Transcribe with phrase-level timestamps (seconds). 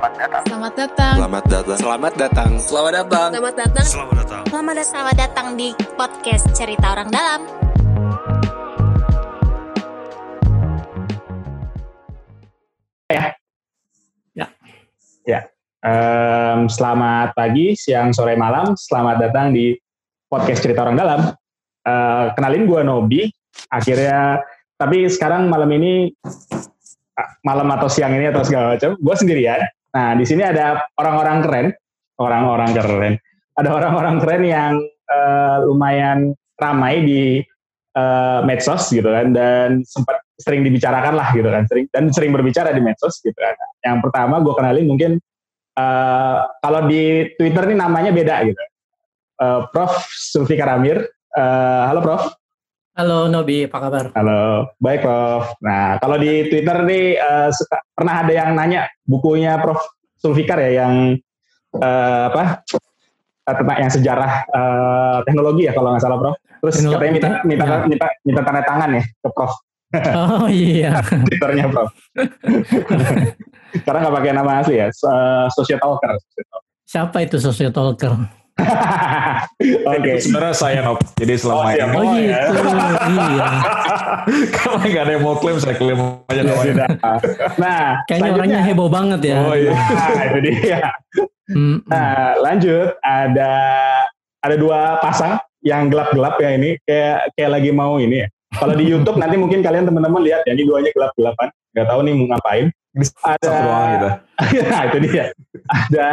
[0.00, 0.44] Selamat datang.
[0.48, 1.14] Selamat datang.
[1.20, 1.76] Selamat datang.
[1.76, 2.50] Selamat datang.
[2.56, 3.12] Selamat datang.
[3.28, 3.52] Selamat datang.
[3.52, 3.84] Selamat datang.
[4.48, 4.88] Selamat datang.
[4.88, 7.44] Selamat datang di podcast Cerita Orang Dalam.
[13.12, 13.36] Ya,
[15.84, 18.72] Em, selamat pagi, siang, sore, malam.
[18.80, 19.76] Selamat datang di
[20.32, 21.20] podcast cerita orang dalam.
[21.84, 23.28] Eh, kenalin gue Nobi.
[23.68, 24.40] Akhirnya,
[24.80, 26.08] tapi sekarang malam ini,
[27.20, 29.60] ah, malam atau siang ini atau segala macam, gue sendirian.
[29.90, 31.66] Nah, di sini ada orang-orang keren,
[32.22, 33.14] orang-orang keren.
[33.58, 37.22] Ada orang-orang keren yang eh, lumayan ramai di
[37.96, 42.72] eh, medsos gitu kan, dan sempat sering dibicarakan lah gitu kan, sering dan sering berbicara
[42.72, 43.52] di medsos gitu kan.
[43.82, 45.12] Yang pertama gue kenalin mungkin
[45.76, 48.62] eh, kalau di Twitter ini namanya beda gitu.
[49.40, 49.92] Eh, Prof.
[50.08, 51.02] Sulfikar Amir.
[51.34, 52.39] Eh, halo Prof.
[52.90, 54.04] Halo Nobi, apa kabar?
[54.18, 55.54] Halo, baik Prof.
[55.62, 59.78] Nah, kalau di Twitter nih eh, suka- pernah ada yang nanya bukunya Prof.
[60.18, 61.14] Sulfikar ya yang
[61.78, 62.66] eh, apa
[63.46, 66.36] eh, tentang yang sejarah eh, teknologi ya kalau nggak salah Prof.
[66.60, 67.78] Terus Teknologi, katanya minta minta, ya.
[67.86, 69.52] minta minta tanda tangan ya ke Prof.
[70.10, 70.90] Oh iya.
[71.30, 71.90] Twitternya Prof.
[73.86, 76.18] Karena nggak pakai nama asli ya, uh, Sociotalker.
[76.90, 78.39] Siapa itu sociotalker?
[79.90, 80.10] Oke.
[80.16, 80.98] Itu sebenarnya saya Nob.
[81.16, 82.30] Jadi selama Oh, iya, ini Oh gitu.
[83.20, 83.48] Iya.
[84.54, 86.86] karena nggak ada yang mau klaim, saya klaim aja Ya.
[87.56, 89.36] Nah, Kayaknya orangnya heboh banget ya.
[89.42, 89.72] Oh iya.
[89.74, 90.78] Nah, itu dia.
[91.88, 93.52] Nah, lanjut ada
[94.40, 98.28] ada dua pasang yang gelap-gelap ya ini kayak kayak lagi mau ini ya.
[98.50, 101.48] Kalau di YouTube nanti mungkin kalian teman-teman lihat ya ini duanya gelap-gelapan.
[101.70, 102.66] Gak tahu nih mau ngapain.
[103.22, 103.54] Ada
[103.94, 104.08] gitu.
[104.66, 105.24] nah, itu dia.
[105.70, 106.08] Ada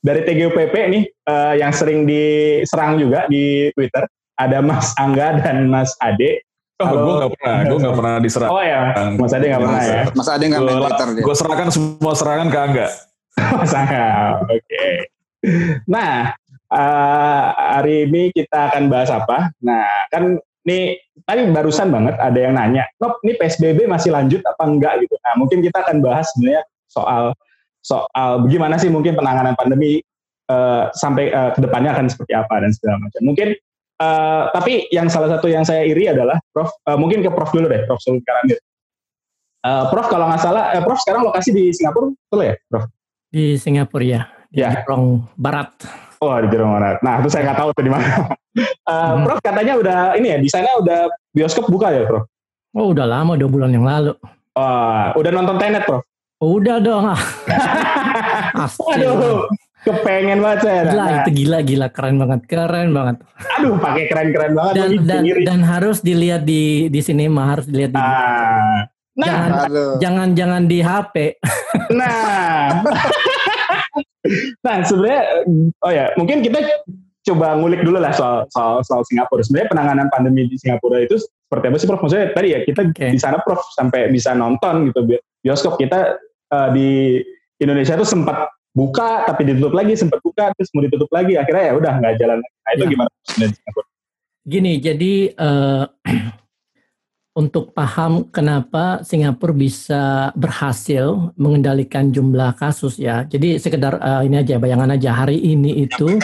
[0.00, 4.04] dari TGUPP nih eh, yang sering diserang juga di Twitter.
[4.40, 6.40] Ada Mas Angga dan Mas Ade.
[6.80, 7.00] Oh, Halo.
[7.04, 8.50] gue nggak pernah, gue nggak pernah diserang.
[8.56, 8.80] Oh ya,
[9.20, 10.02] Mas Ade nggak pernah ya.
[10.16, 11.24] Mas Ade nggak main Twitter dia.
[11.28, 12.88] Gue serahkan semua serangan ke Angga.
[13.60, 14.06] Mas Angga,
[14.48, 14.84] oke.
[15.84, 16.32] Nah,
[16.72, 17.44] eh,
[17.76, 19.52] hari ini kita akan bahas apa?
[19.60, 20.96] Nah, kan nih
[21.28, 25.20] tadi barusan banget ada yang nanya, Rob, ini PSBB masih lanjut apa enggak gitu.
[25.20, 27.36] Nah, mungkin kita akan bahas sebenarnya soal
[27.80, 30.00] soal bagaimana sih mungkin penanganan pandemi
[30.46, 33.20] eh, sampai eh, ke depannya akan seperti apa dan segala macam.
[33.24, 33.48] Mungkin
[34.00, 37.66] eh, tapi yang salah satu yang saya iri adalah Prof, eh, mungkin ke Prof dulu
[37.66, 38.58] deh, Prof Sulfikar Amir.
[39.60, 42.84] Eh, Prof kalau nggak salah, eh, Prof sekarang lokasi di Singapura, betul ya, Prof?
[43.28, 44.22] Di Singapura ya.
[44.50, 44.82] Di Ya.
[44.82, 45.70] Jepang Barat.
[46.18, 46.98] Oh di Jerman Barat.
[47.06, 48.06] Nah itu saya nggak tahu tuh di mana.
[48.50, 49.22] Eh, Hmm.
[49.22, 52.26] Prof katanya udah ini ya di sana udah bioskop buka ya Prof.
[52.74, 54.10] Oh udah lama, dua bulan yang lalu.
[54.58, 56.02] Wah, udah nonton Tenet Prof.
[56.40, 57.04] Oh, udah dong.
[57.04, 57.20] Ah.
[58.80, 59.44] Waduh,
[59.84, 60.80] kepengen banget saya.
[60.88, 61.86] Gila, Nah, itu gila, gila.
[61.92, 62.40] Keren banget.
[62.48, 63.16] Keren banget.
[63.60, 64.72] aduh pakai keren-keren banget.
[64.72, 65.40] Dan, dan, sendiri.
[65.44, 69.92] dan harus dilihat di di sinema, harus dilihat di Ah, nah, jangan, Aduh.
[70.00, 71.14] jangan jangan di HP.
[72.00, 72.80] nah,
[74.64, 75.22] nah sebenarnya
[75.76, 76.56] oh ya mungkin kita
[77.20, 79.44] coba ngulik dulu lah soal soal soal Singapura.
[79.44, 82.00] Sebenarnya penanganan pandemi di Singapura itu seperti apa sih Prof?
[82.00, 83.06] Maksudnya tadi ya kita Oke.
[83.12, 86.16] di sana Prof sampai bisa nonton gitu bi- bioskop kita
[86.50, 86.88] eh, di
[87.58, 91.74] Indonesia itu sempat buka tapi ditutup lagi sempat buka terus mau ditutup lagi akhirnya ya
[91.74, 92.38] udah nggak jalan.
[92.38, 92.90] Nah itu Ya.
[92.90, 93.10] gimana?
[94.40, 95.84] Gini, jadi eh,
[97.40, 100.02] untuk paham kenapa Singapura bisa
[100.34, 103.22] berhasil mengendalikan jumlah kasus ya.
[103.24, 106.18] Jadi sekedar eh, ini aja bayangan aja hari ini itu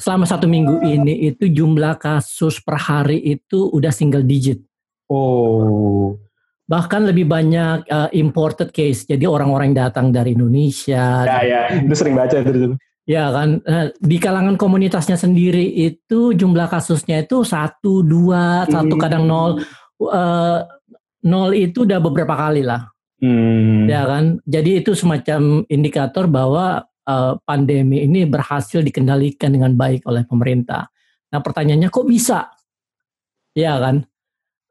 [0.00, 4.60] selama satu minggu ini itu jumlah kasus per hari itu udah single digit.
[5.06, 6.18] Oh,
[6.66, 9.06] Bahkan lebih banyak eh, imported case.
[9.06, 12.74] Jadi orang-orang yang datang dari Indonesia, ya ya itu sering baca itu.
[13.06, 19.02] Ya kan, Eh, di kalangan komunitasnya sendiri itu jumlah kasusnya itu satu, dua, satu Hmm.
[19.02, 19.62] kadang nol,
[19.96, 20.60] Eh,
[21.22, 22.90] nol itu udah beberapa kali lah,
[23.22, 23.86] Hmm.
[23.86, 24.42] ya kan.
[24.42, 30.90] Jadi itu semacam indikator bahwa eh, pandemi ini berhasil dikendalikan dengan baik oleh pemerintah.
[31.30, 32.50] Nah pertanyaannya kok bisa,
[33.54, 34.02] ya kan?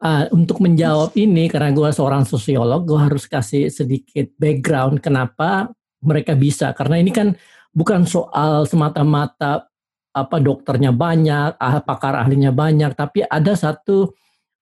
[0.06, 6.38] Ah, untuk menjawab ini karena gue seorang sosiolog, gue harus kasih sedikit background kenapa mereka
[6.38, 6.70] bisa.
[6.78, 7.34] Karena ini kan
[7.74, 9.66] bukan soal semata-mata
[10.14, 14.14] apa dokternya banyak, ah, pakar ahlinya banyak, tapi ada satu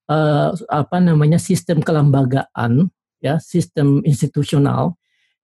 [0.07, 2.87] eh, apa namanya sistem kelembagaan,
[3.19, 4.95] ya sistem institusional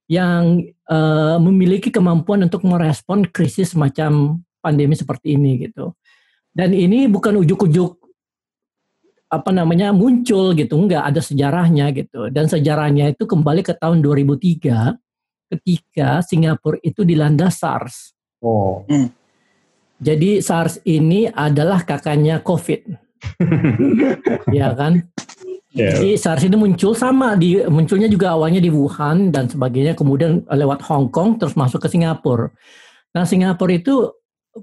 [0.08, 5.92] yang eh, memiliki kemampuan untuk merespon krisis semacam pandemi seperti ini gitu.
[6.56, 7.99] Dan ini bukan ujuk-ujuk
[9.30, 12.34] apa namanya muncul gitu, enggak ada sejarahnya gitu.
[12.34, 14.98] Dan sejarahnya itu kembali ke tahun 2003
[15.54, 18.18] ketika Singapura itu dilanda SARS.
[18.42, 18.86] Oh.
[20.02, 22.82] Jadi SARS ini adalah kakaknya COVID,
[24.58, 25.06] ya kan?
[25.70, 25.94] Ya.
[25.94, 30.82] Jadi SARS ini muncul sama di munculnya juga awalnya di Wuhan dan sebagainya, kemudian lewat
[30.90, 32.50] Hong Kong terus masuk ke Singapura.
[33.14, 34.10] Nah Singapura itu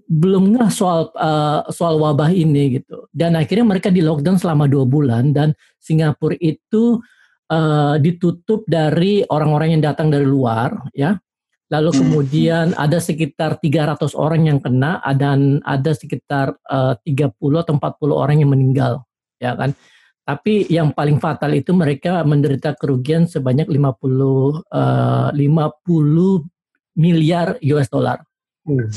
[0.05, 3.09] belum nggak soal uh, soal wabah ini gitu.
[3.09, 7.01] Dan akhirnya mereka di lockdown selama dua bulan dan Singapura itu
[7.51, 11.17] uh, ditutup dari orang-orang yang datang dari luar, ya.
[11.67, 11.99] Lalu Hmm.
[11.99, 18.37] kemudian ada sekitar 300 orang yang kena dan ada sekitar uh, 30 atau 40 orang
[18.39, 19.03] yang meninggal,
[19.43, 19.75] ya kan.
[20.27, 25.39] Tapi yang paling fatal itu mereka menderita kerugian sebanyak 50 uh, 50
[26.99, 28.23] miliar US dollar.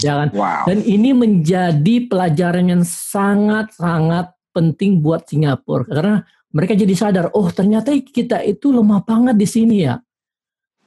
[0.02, 0.30] Ya kan?
[0.34, 0.66] Wow.
[0.66, 6.16] Dan ini menjadi pelajaran yang sangat-sangat penting buat Singapura karena
[6.50, 10.02] mereka jadi sadar, oh ternyata kita itu lemah banget di sini ya.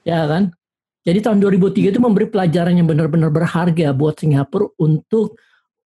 [0.03, 0.51] Ya kan?
[1.03, 5.39] Jadi tahun 2003 itu memberi pelajaran yang benar-benar berharga buat Singapura untuk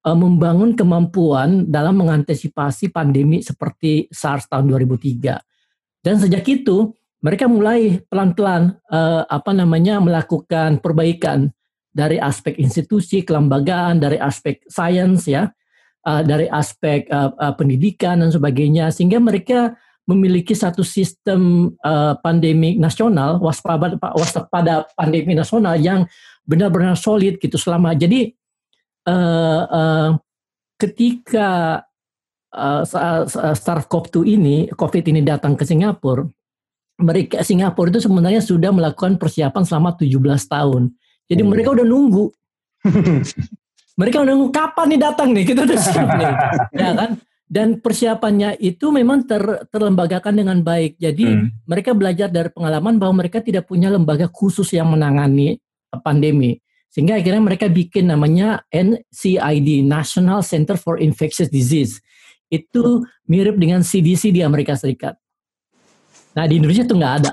[0.05, 5.37] uh, membangun kemampuan dalam mengantisipasi pandemi seperti SARS tahun 2003.
[6.01, 11.53] Dan sejak itu mereka mulai pelan-pelan uh, apa namanya melakukan perbaikan
[11.97, 15.49] dari aspek institusi kelembagaan, dari aspek sains ya,
[16.05, 18.93] uh, dari aspek uh, uh, pendidikan dan sebagainya.
[18.93, 19.73] Sehingga mereka
[20.05, 26.05] memiliki satu sistem uh, pandemi nasional waspada pandemi nasional yang
[26.45, 27.97] benar-benar solid gitu selama.
[27.97, 28.37] Jadi
[29.09, 30.11] uh, uh,
[30.77, 31.81] ketika
[32.53, 32.85] uh,
[33.57, 36.29] SARS-CoV-2 ini COVID ini datang ke Singapura
[36.97, 40.17] mereka Singapura itu sebenarnya sudah melakukan persiapan selama 17
[40.49, 40.97] tahun
[41.27, 41.51] jadi Hmm.
[41.53, 42.25] mereka udah nunggu
[44.01, 46.33] mereka udah nunggu kapan nih datang nih kita udah siap nih
[46.83, 47.11] ya kan
[47.47, 49.39] dan persiapannya itu memang ter,
[49.71, 50.99] terlembagakan dengan baik.
[50.99, 51.47] Jadi Hmm.
[51.63, 55.55] mereka belajar dari pengalaman bahwa mereka tidak punya lembaga khusus yang menangani
[56.03, 56.59] pandemi.
[56.91, 62.03] Sehingga akhirnya mereka bikin namanya NCID, National Center for Infectious Disease.
[62.51, 65.15] Itu mirip dengan CDC di Amerika Serikat.
[66.35, 67.33] Nah di Indonesia itu nggak ada,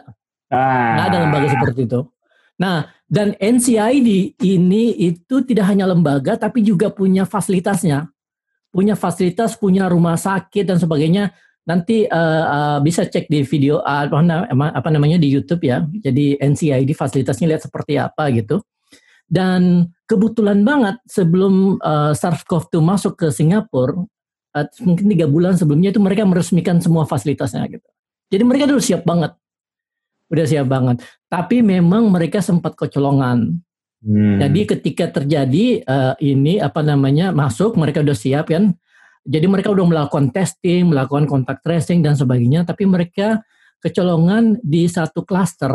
[0.53, 0.93] Ah.
[0.93, 1.99] nggak ada lembaga seperti itu.
[2.61, 8.13] Nah dan NCID ini itu tidak hanya lembaga tapi juga punya fasilitasnya
[8.73, 11.29] punya fasilitas, punya rumah sakit dan sebagainya.
[11.63, 15.85] Nanti uh, uh, bisa cek di video uh, apa namanya di YouTube ya.
[15.85, 18.59] Jadi NCID fasilitasnya lihat seperti apa gitu.
[19.23, 24.03] Dan kebetulan banget sebelum uh, SARS-CoV-2 masuk ke Singapura,
[24.57, 27.87] uh, mungkin tiga bulan sebelumnya itu mereka meresmikan semua fasilitasnya gitu.
[28.27, 29.31] Jadi mereka udah siap banget,
[30.31, 31.03] udah siap banget.
[31.27, 33.59] Tapi memang mereka sempat kecolongan.
[34.03, 34.37] Hmm.
[34.39, 38.75] Jadi ketika terjadi uh, ini apa namanya masuk mereka udah siap kan.
[39.23, 43.39] Jadi mereka udah melakukan testing, melakukan kontak tracing dan sebagainya tapi mereka
[43.79, 45.71] kecolongan di satu klaster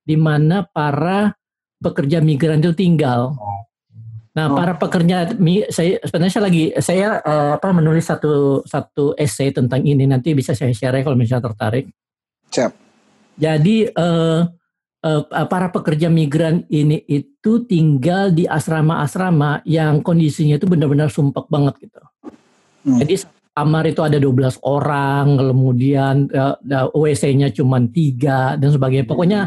[0.00, 1.36] di mana para
[1.76, 3.36] pekerja migran itu tinggal.
[4.36, 4.56] Nah, Oh.
[4.56, 5.32] para pekerja
[5.72, 10.52] saya sebenarnya saya lagi saya uh, apa menulis satu satu essay tentang ini nanti bisa
[10.52, 11.88] saya share kalau misalnya tertarik.
[12.52, 12.85] Siap.
[13.36, 14.40] Jadi eh,
[15.04, 21.76] eh, para pekerja migran ini itu tinggal di asrama-asrama yang kondisinya itu benar-benar sumpek banget
[21.84, 22.00] gitu.
[22.86, 22.98] Hmm.
[23.02, 29.08] Jadi kamar itu ada 12 orang, kemudian eh, da- WC-nya cuma tiga dan sebagainya.
[29.08, 29.40] Pokoknya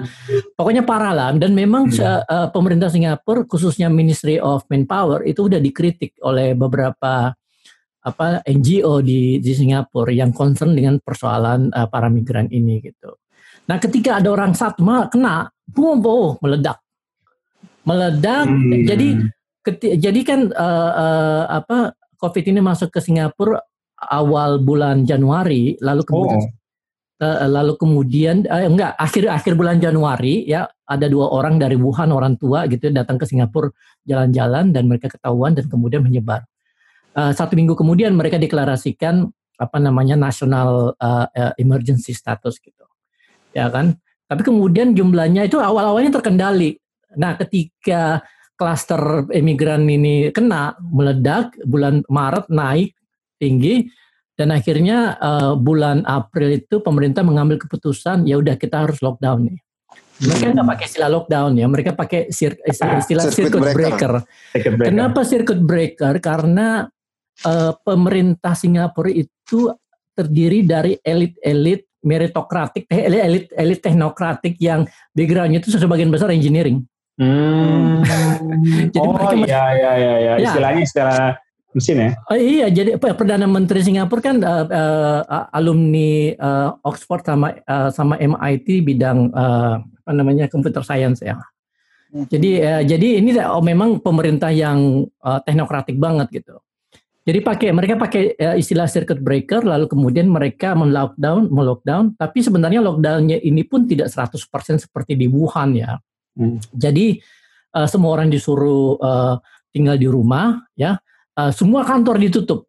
[0.53, 1.29] pokoknya parah lah.
[1.33, 2.21] Dan memang Hmm.
[2.25, 7.33] eh, pemerintah Singapura khususnya Ministry of Manpower itu udah dikritik oleh beberapa
[7.99, 13.17] apa NGO di di Singapura yang concern dengan persoalan eh, para migran ini gitu.
[13.69, 16.81] Nah, ketika ada orang satu malah kena, boom, boom, meledak,
[17.85, 18.49] meledak.
[18.49, 18.81] Hmm.
[18.83, 19.07] Jadi,
[19.61, 23.61] keti- jadi kan eh, eh, apa COVID ini masuk ke Singapura
[24.09, 27.27] awal bulan Januari, lalu kemudian Oh.
[27.29, 32.09] eh, lalu kemudian eh, enggak akhir akhir bulan Januari ya ada dua orang dari Wuhan
[32.09, 33.69] orang tua gitu datang ke Singapura
[34.01, 36.41] jalan-jalan dan mereka ketahuan dan kemudian menyebar.
[37.13, 42.87] Eh, satu minggu kemudian mereka deklarasikan apa namanya national eh, emergency status gitu,
[43.53, 43.97] ya kan?
[44.29, 46.77] Tapi kemudian jumlahnya itu awal-awalnya terkendali.
[47.17, 48.21] Nah, ketika
[48.53, 52.93] klaster imigran ini kena meledak bulan Maret naik
[53.39, 53.89] tinggi
[54.37, 59.59] dan akhirnya eh, bulan April itu pemerintah mengambil keputusan ya udah kita harus lockdown nih.
[60.19, 63.79] Mereka nggak pakai istilah lockdown ya, mereka pakai sir- istilah, istilah Circuit circuit breaker.
[63.79, 64.13] breaker.
[64.51, 64.89] Circuit breaker.
[64.91, 66.13] Kenapa circuit breaker?
[66.19, 66.67] Karena
[67.47, 69.71] eh, pemerintah Singapura itu
[70.13, 76.83] terdiri dari elit-elit meritokratik, eh, elit elit teknokratik yang backgroundnya itu sebagian besar engineering.
[77.19, 77.99] Hmm.
[78.95, 80.33] Jadi oh mereka iya iya iya iya.
[80.39, 80.45] Ya.
[80.47, 81.17] Istilahnya istilah
[81.75, 82.09] mesin ya.
[82.25, 85.21] Oh, iya, jadi apa, perdana menteri Singapura kan eh, eh,
[85.53, 91.37] alumni eh, Oxford sama eh, sama MIT bidang eh, apa namanya computer science ya.
[92.09, 96.57] Jadi eh, jadi ini oh, memang pemerintah yang eh, teknokratik banget gitu.
[97.29, 102.81] Jadi pakai mereka pakai uh, istilah circuit breaker lalu kemudian mereka melockdown, melockdown, tapi sebenarnya
[102.81, 104.49] lockdownnya ini pun tidak 100%
[104.81, 105.93] seperti di Wuhan ya.
[106.33, 106.57] Hmm.
[106.73, 107.21] Jadi
[107.77, 109.37] uh, semua orang disuruh uh,
[109.69, 110.97] tinggal di rumah ya.
[111.37, 112.65] Uh, semua kantor ditutup.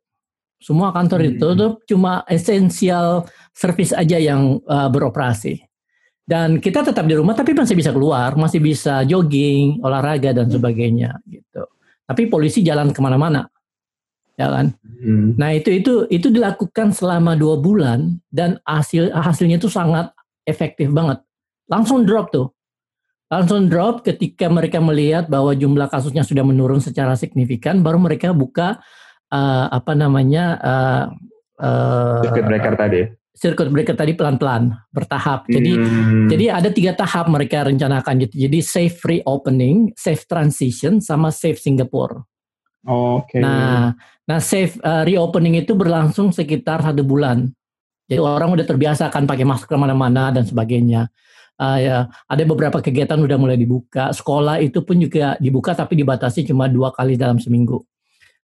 [0.60, 1.28] Semua kantor hmm.
[1.32, 3.24] ditutup, cuma esensial
[3.56, 5.56] service aja yang uh, beroperasi.
[6.20, 11.16] Dan kita tetap di rumah tapi masih bisa keluar, masih bisa jogging, olahraga dan sebagainya
[11.24, 11.64] gitu.
[12.04, 13.48] Tapi polisi jalan ke mana-mana
[14.40, 14.66] ya kan?
[15.04, 15.36] Hmm.
[15.36, 20.08] Nah itu itu itu dilakukan selama dua bulan dan hasil hasilnya itu sangat
[20.48, 21.20] efektif banget.
[21.68, 22.50] Langsung drop tuh,
[23.28, 28.80] langsung drop ketika mereka melihat bahwa jumlah kasusnya sudah menurun secara signifikan, baru mereka buka
[29.30, 31.04] uh, apa namanya uh,
[31.60, 33.00] uh, circuit breaker tadi.
[33.30, 35.46] Circuit breaker tadi pelan-pelan bertahap.
[35.48, 36.28] Jadi hmm.
[36.28, 38.34] jadi ada tiga tahap mereka rencanakan gitu.
[38.48, 42.26] Jadi safe reopening, safe transition, sama safe Singapore.
[42.86, 43.36] Oke.
[43.36, 43.40] Okay.
[43.44, 43.92] Nah,
[44.24, 47.48] nah safe uh, reopening itu berlangsung sekitar satu bulan.
[48.10, 51.06] Jadi orang udah terbiasa kan pakai masker ke mana-mana dan sebagainya.
[51.60, 54.10] Uh, ya, ada beberapa kegiatan udah mulai dibuka.
[54.10, 57.84] Sekolah itu pun juga dibuka tapi dibatasi cuma dua kali dalam seminggu.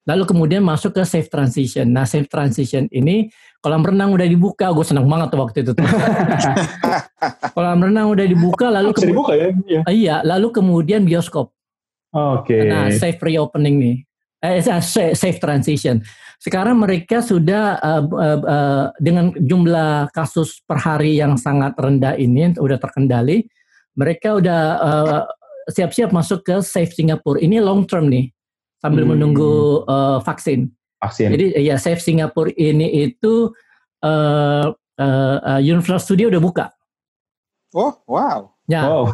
[0.06, 1.90] Lalu kemudian masuk ke safe transition.
[1.90, 3.26] Nah safe transition ini
[3.58, 5.74] kolam renang udah dibuka, gue senang banget waktu itu.
[7.58, 9.50] Kolam renang udah dibuka, lalu Bisa dibuka ya?
[9.50, 9.80] Iya.
[9.90, 11.50] iya, lalu kemudian bioskop.
[12.14, 12.54] Oke.
[12.54, 12.70] Okay.
[12.70, 13.96] Nah safe reopening nih
[14.54, 15.98] eh, safe transition.
[16.36, 22.52] Sekarang mereka sudah uh, uh, uh, dengan jumlah kasus per hari yang sangat rendah ini
[22.52, 23.48] sudah terkendali,
[23.96, 25.20] mereka udah uh,
[25.72, 27.40] siap-siap masuk ke safe Singapore.
[27.40, 28.28] Ini long term nih
[28.78, 29.10] sambil hmm.
[29.16, 30.68] menunggu uh, vaksin.
[31.00, 31.32] Vaksin.
[31.32, 33.50] Jadi ya safe Singapore ini itu
[34.04, 34.66] uh,
[35.00, 36.66] uh, uh, Universal Studio udah buka.
[37.72, 38.52] Oh, wow.
[38.68, 38.84] Ya.
[38.84, 39.12] Wow.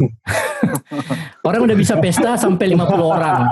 [1.48, 3.42] orang udah bisa pesta sampai 50 orang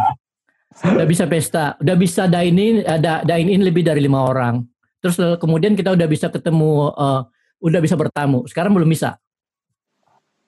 [0.71, 4.63] udah bisa pesta, udah bisa dine in, ada dine in lebih dari lima orang.
[5.01, 7.25] Terus kemudian kita udah bisa ketemu, uh,
[7.65, 8.45] udah bisa bertamu.
[8.47, 9.17] Sekarang belum bisa.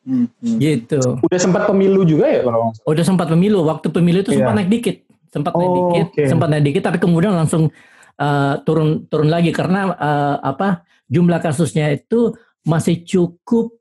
[0.03, 0.59] Hmm, hmm.
[0.59, 0.99] Gitu.
[1.23, 3.63] Udah sempat pemilu juga ya kalau Udah sempat pemilu.
[3.63, 4.59] Waktu pemilu itu sempat yeah.
[4.63, 4.97] naik dikit,
[5.31, 6.27] sempat oh, naik dikit, okay.
[6.27, 7.71] sempat naik dikit, tapi kemudian langsung
[8.19, 12.35] uh, turun turun lagi karena uh, apa jumlah kasusnya itu
[12.67, 13.79] masih cukup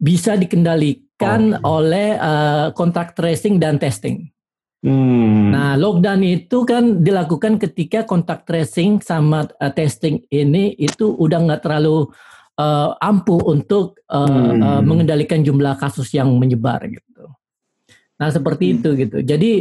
[0.00, 1.78] bisa dikendalikan oh.
[1.84, 4.31] oleh uh, kontak tracing dan testing.
[4.82, 5.54] Hmm.
[5.54, 11.62] Nah, lockdown itu kan dilakukan ketika kontak tracing sama uh, testing ini itu udah nggak
[11.62, 12.10] terlalu
[12.58, 14.58] uh, ampuh untuk uh, hmm.
[14.58, 17.30] uh, mengendalikan jumlah kasus yang menyebar gitu.
[18.18, 18.74] Nah, seperti hmm.
[18.74, 19.18] itu gitu.
[19.22, 19.52] Jadi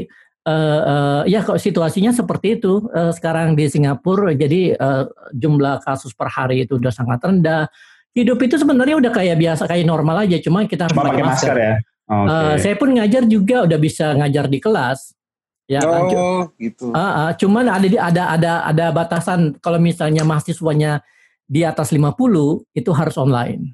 [0.50, 4.34] uh, uh, ya kok situasinya seperti itu uh, sekarang di Singapura.
[4.34, 5.06] Jadi uh,
[5.38, 7.70] jumlah kasus per hari itu udah sangat rendah.
[8.12, 10.42] Hidup itu sebenarnya udah kayak biasa, kayak normal aja.
[10.42, 11.54] Cuma kita harus pakai masker.
[11.54, 11.76] masker ya.
[12.12, 12.28] Okay.
[12.28, 15.16] Uh, saya pun ngajar juga udah bisa ngajar di kelas.
[15.72, 16.92] Ya, oh, gitu.
[16.92, 21.00] Uh, uh, cuman ada ada ada ada batasan kalau misalnya mahasiswanya
[21.48, 22.12] di atas 50
[22.76, 23.72] itu harus online.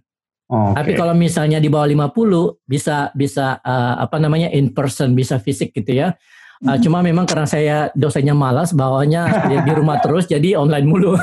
[0.53, 0.77] Oh, okay.
[0.77, 5.73] Tapi kalau misalnya di bawah 50 bisa bisa uh, apa namanya in person, bisa fisik
[5.73, 6.13] gitu ya.
[6.61, 6.81] Uh, hmm.
[6.85, 11.17] Cuma memang karena saya dosennya malas bawanya di, di rumah terus jadi online mulu.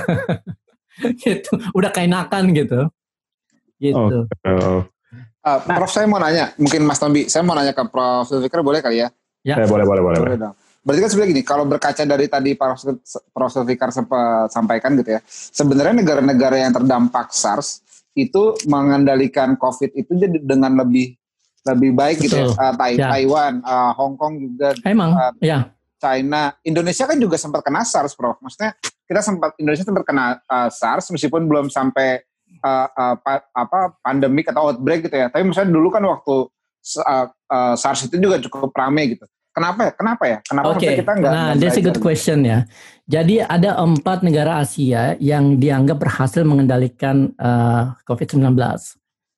[1.23, 1.55] gitu.
[1.71, 2.91] Udah kainakan gitu.
[3.79, 4.27] Gitu.
[4.27, 4.83] Oh,
[5.45, 8.65] Uh, nah, Prof saya mau nanya, mungkin Mas Tombi, saya mau nanya ke Prof Zulfikar
[8.65, 9.13] boleh kali ya?
[9.45, 10.19] Ya, ya boleh, boleh, boleh.
[10.25, 10.57] boleh dong.
[10.81, 13.93] Berarti kan sebenarnya gini, kalau berkaca dari tadi Prof Zulfikar
[14.49, 17.85] sampaikan gitu ya, sebenarnya negara-negara yang terdampak SARS
[18.17, 21.13] itu mengendalikan COVID itu jadi dengan lebih
[21.65, 22.29] lebih baik Betul.
[22.29, 22.47] gitu ya.
[22.57, 23.09] Uh, tai ya.
[23.13, 24.73] Taiwan, uh, Hong Kong juga.
[24.85, 25.69] Emang, uh, ya.
[26.01, 28.37] China, Indonesia kan juga sempat kena SARS, Prof.
[28.41, 32.25] Maksudnya kita sempat Indonesia sempat kena uh, SARS meskipun belum sampai
[32.65, 35.29] uh, uh, pa, apa pandemik atau outbreak gitu ya.
[35.29, 36.49] Tapi misalnya dulu kan waktu
[37.05, 39.29] uh, uh, SARS itu juga cukup ramai gitu.
[39.55, 39.95] Kenapa?
[39.95, 40.39] Kenapa ya?
[40.43, 40.99] Kenapa okay.
[40.99, 41.31] kita nggak?
[41.31, 42.67] Nah, that's a good question ya.
[43.07, 48.51] Jadi ada empat negara Asia yang dianggap berhasil mengendalikan uh, COVID-19.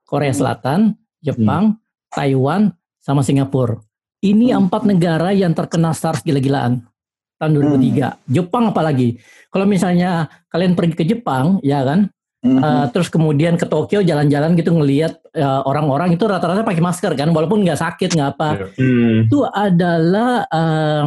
[0.08, 0.38] Korea hmm.
[0.40, 0.80] Selatan,
[1.20, 2.16] Jepang, hmm.
[2.16, 3.76] Taiwan, sama Singapura.
[4.24, 4.60] Ini hmm.
[4.66, 6.80] empat negara yang terkena SARS gila-gilaan
[7.36, 7.76] tahun 2003.
[7.76, 8.16] Hmm.
[8.24, 9.20] Jepang apalagi.
[9.52, 12.08] Kalau misalnya kalian pergi ke Jepang, ya kan,
[12.46, 12.62] Mm-hmm.
[12.62, 17.34] Uh, terus kemudian ke Tokyo jalan-jalan gitu ngelihat uh, orang-orang itu rata-rata pakai masker kan,
[17.34, 18.50] walaupun nggak sakit nggak apa.
[18.78, 18.86] Yeah.
[18.86, 19.18] Mm.
[19.26, 21.04] Itu adalah uh,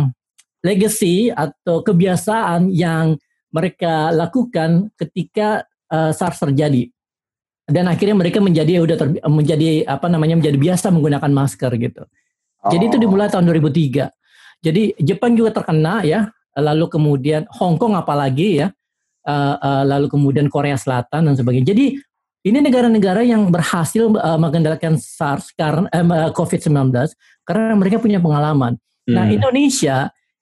[0.59, 3.15] legacy atau kebiasaan yang
[3.55, 6.91] mereka lakukan ketika uh, SARS terjadi.
[7.69, 12.03] Dan akhirnya mereka menjadi udah ter, menjadi apa namanya menjadi biasa menggunakan masker gitu.
[12.65, 12.71] Oh.
[12.73, 14.09] Jadi itu dimulai tahun 2003.
[14.59, 16.27] Jadi Jepang juga terkena ya,
[16.57, 18.67] lalu kemudian Hong Kong apalagi ya
[19.29, 21.77] uh, uh, lalu kemudian Korea Selatan dan sebagainya.
[21.77, 21.93] Jadi
[22.49, 26.89] ini negara-negara yang berhasil uh, mengendalikan SARS karena uh, COVID-19
[27.45, 28.81] karena mereka punya pengalaman.
[29.05, 29.13] Nah, hmm.
[29.13, 29.97] Nah Indonesia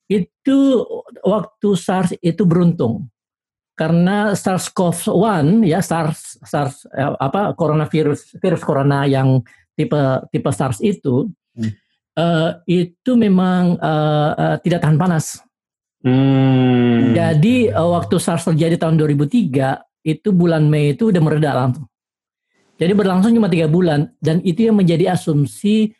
[0.07, 0.87] itu
[1.27, 3.11] waktu SARS itu beruntung
[3.75, 9.43] karena SARS-CoV-1 ya SARS SARS eh, apa coronavirus virus corona yang
[9.77, 9.99] tipe
[10.31, 11.27] tipe SARS itu
[11.57, 11.73] Hmm.
[12.13, 12.51] eh,
[12.85, 15.41] itu memang eh, eh, tidak tahan panas.
[16.07, 17.11] Hmm.
[17.11, 21.83] Jadi eh, waktu SARS terjadi tahun 2003 itu bulan Mei itu udah mereda langsung.
[22.77, 25.91] Jadi berlangsung cuma tiga bulan dan itu yang menjadi asumsi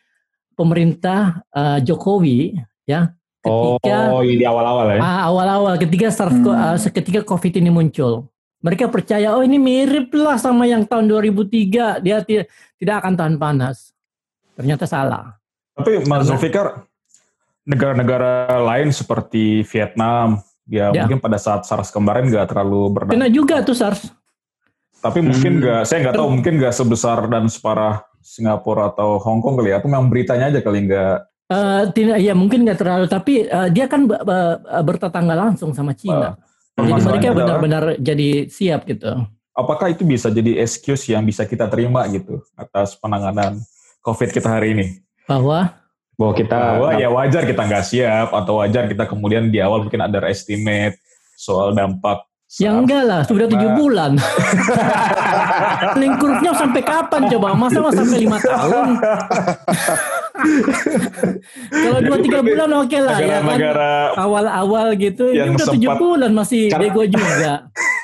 [0.56, 2.56] pemerintah eh, Jokowi
[2.88, 5.00] ya ketika oh, ini di awal-awal ya.
[5.02, 6.48] Ah, awal-awal ketika SARS Hmm.
[6.48, 8.26] uh, ketika COVID ini muncul,
[8.58, 12.46] mereka percaya oh ini mirip lah sama yang tahun 2003 dia ti-
[12.80, 13.94] tidak akan tahan panas.
[14.58, 15.38] Ternyata salah.
[15.78, 16.87] Tapi Mas Zulfikar,
[17.68, 21.04] negara-negara lain seperti Vietnam, ya, Ya.
[21.04, 23.14] mungkin pada saat SARS kemarin nggak terlalu berdampak.
[23.20, 24.08] Kena juga tuh SARS.
[24.98, 25.62] Tapi mungkin Hmm.
[25.62, 29.78] nggak, saya nggak tahu, mungkin nggak sebesar dan separah Singapura atau Hong Kong kali ya.
[29.78, 31.16] Atau memang beritanya aja kali nggak.
[31.48, 35.92] Eh, tidak, ya mungkin nggak terlalu, tapi eh, dia kan be- be- bertetangga langsung sama
[35.94, 36.34] Cina.
[36.34, 39.12] Jadi Permasalahannya mereka benar-benar jadi siap gitu.
[39.50, 43.58] apakah itu bisa jadi excuse yang bisa kita terima gitu atas penanganan
[43.98, 44.86] COVID kita hari ini?
[45.26, 45.74] Bahwa
[46.18, 50.02] Bahwa kita Bahwa ya wajar kita nggak siap atau wajar kita kemudian di awal mungkin
[50.02, 50.98] underestimate
[51.38, 52.26] soal dampak.
[52.58, 54.16] ya enggak lah, sudah tujuh bulan.
[56.00, 57.52] Lingkurnya sampai kapan coba?
[57.52, 58.88] Masa masa sampai lima tahun?
[61.84, 63.42] Kalau dua tiga bulan oke lah ya kan.
[63.44, 67.52] Negara-negara awal-awal gitu ini Yang udah tujuh bulan masih Karena- bego juga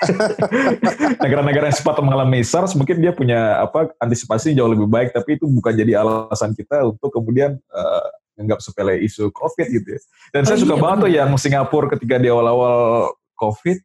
[1.22, 5.48] negara-negara yang sempat mengalami SARS mungkin dia punya apa antisipasi jauh lebih baik tapi itu
[5.48, 8.04] bukan jadi alasan kita untuk kemudian eh,
[8.34, 10.00] menganggap sepele isu COVID gitu ya.
[10.30, 13.78] Dan saya Oh, suka iya, banget tuh yang Singapura ketika di awal-awal COVID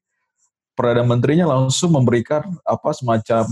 [0.74, 3.44] perdana menterinya langsung memberikan apa semacam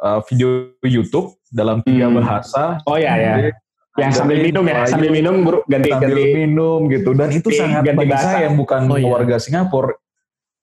[0.00, 0.48] eh, video
[0.80, 2.16] YouTube dalam tiga Hmm.
[2.22, 3.52] bahasa Oh ya ya.
[3.96, 6.32] Yang sambil minum ya, Melayu, sambil minum buru- ganti sambil ganti.
[6.36, 8.26] minum gitu dan itu ganti- sangat ganti bagi bahasa.
[8.26, 9.08] saya yang bukan Oh, iya.
[9.08, 9.92] warga Singapura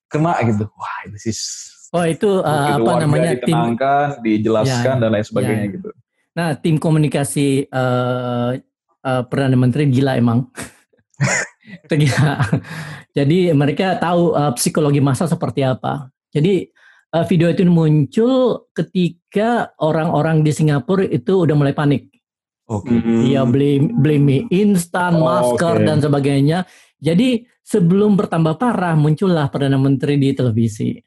[0.06, 1.34] kena gitu wah ini sih
[1.90, 5.74] oh itu uh, apa warga namanya tim ditenangkan, dijelaskan Ya, dan lain sebagainya ya.
[5.74, 5.90] gitu.
[6.32, 8.54] nah tim komunikasi uh,
[9.02, 10.46] uh, perdana menteri gila emang
[11.86, 12.38] itu gila
[13.12, 16.70] jadi mereka tahu uh, psikologi masa seperti apa jadi
[17.10, 22.13] uh, video itu muncul ketika orang-orang di Singapura itu udah mulai panik
[22.74, 22.90] Oke.
[22.90, 23.22] Hmm.
[23.24, 25.86] Iya beli beli mie instan, Oh, masker oke.
[25.86, 26.66] dan sebagainya.
[26.98, 27.30] Jadi
[27.62, 30.98] sebelum bertambah parah muncullah perdana menteri di televisi,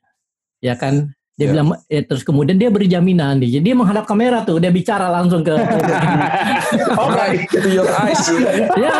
[0.58, 1.10] ya kan?
[1.32, 1.52] Dia Ya.
[1.52, 5.12] bilang, ya, terus kemudian dia beri jaminan, dia jadi dia menghadap kamera tuh, dia bicara
[5.12, 5.52] langsung ke,
[6.96, 7.12] Oh,
[7.52, 8.24] to your eyes.
[8.80, 8.96] ya,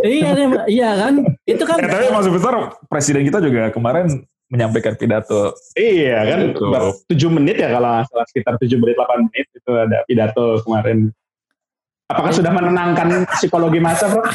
[0.00, 0.30] iya,
[0.66, 1.14] iya kan?
[1.44, 2.54] Itu kan, Eh, tapi maksud besar
[2.88, 4.08] presiden kita juga kemarin
[4.48, 5.52] menyampaikan pidato.
[5.74, 9.98] Iya kan, ber- tujuh menit ya kalau salah sekitar tujuh menit 8 menit itu ada
[10.06, 11.10] pidato kemarin.
[12.06, 14.22] Apakah sudah menenangkan psikologi masa, bro?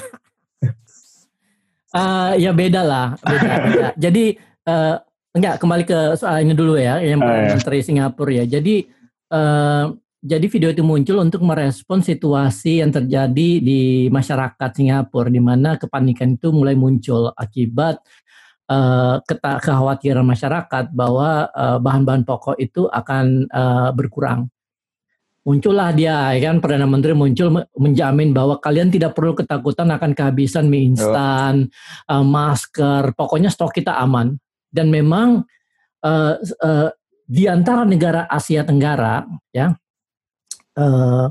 [1.99, 3.87] eh, ya beda lah, beda, beda.
[4.03, 4.35] Jadi
[4.67, 4.95] eh,
[5.31, 7.55] enggak kembali ke soal ini dulu ya, yang Oh, iya.
[7.55, 8.45] menteri Singapura ya.
[8.59, 8.75] Jadi
[9.31, 9.85] eh,
[10.21, 16.37] jadi video itu muncul untuk merespon situasi yang terjadi di masyarakat Singapura di mana kepanikan
[16.37, 17.97] itu mulai muncul akibat
[18.69, 21.49] eh, keta- kekhawatiran masyarakat bahwa
[21.81, 24.45] bahan-bahan pokok itu akan eh, berkurang.
[25.41, 30.13] Muncullah dia, ya kan perdana menteri muncul me- menjamin bahwa kalian tidak perlu ketakutan akan
[30.13, 31.65] kehabisan mie instan,
[32.05, 34.37] eh, masker, pokoknya stok kita aman.
[34.69, 35.41] Dan memang
[36.05, 36.89] eh, eh,
[37.25, 39.73] di antara negara Asia Tenggara, ya,
[40.77, 41.25] eh,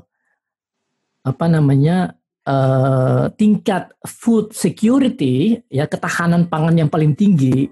[1.23, 7.71] apa namanya eh, tingkat food security, ya ketahanan pangan yang paling tinggi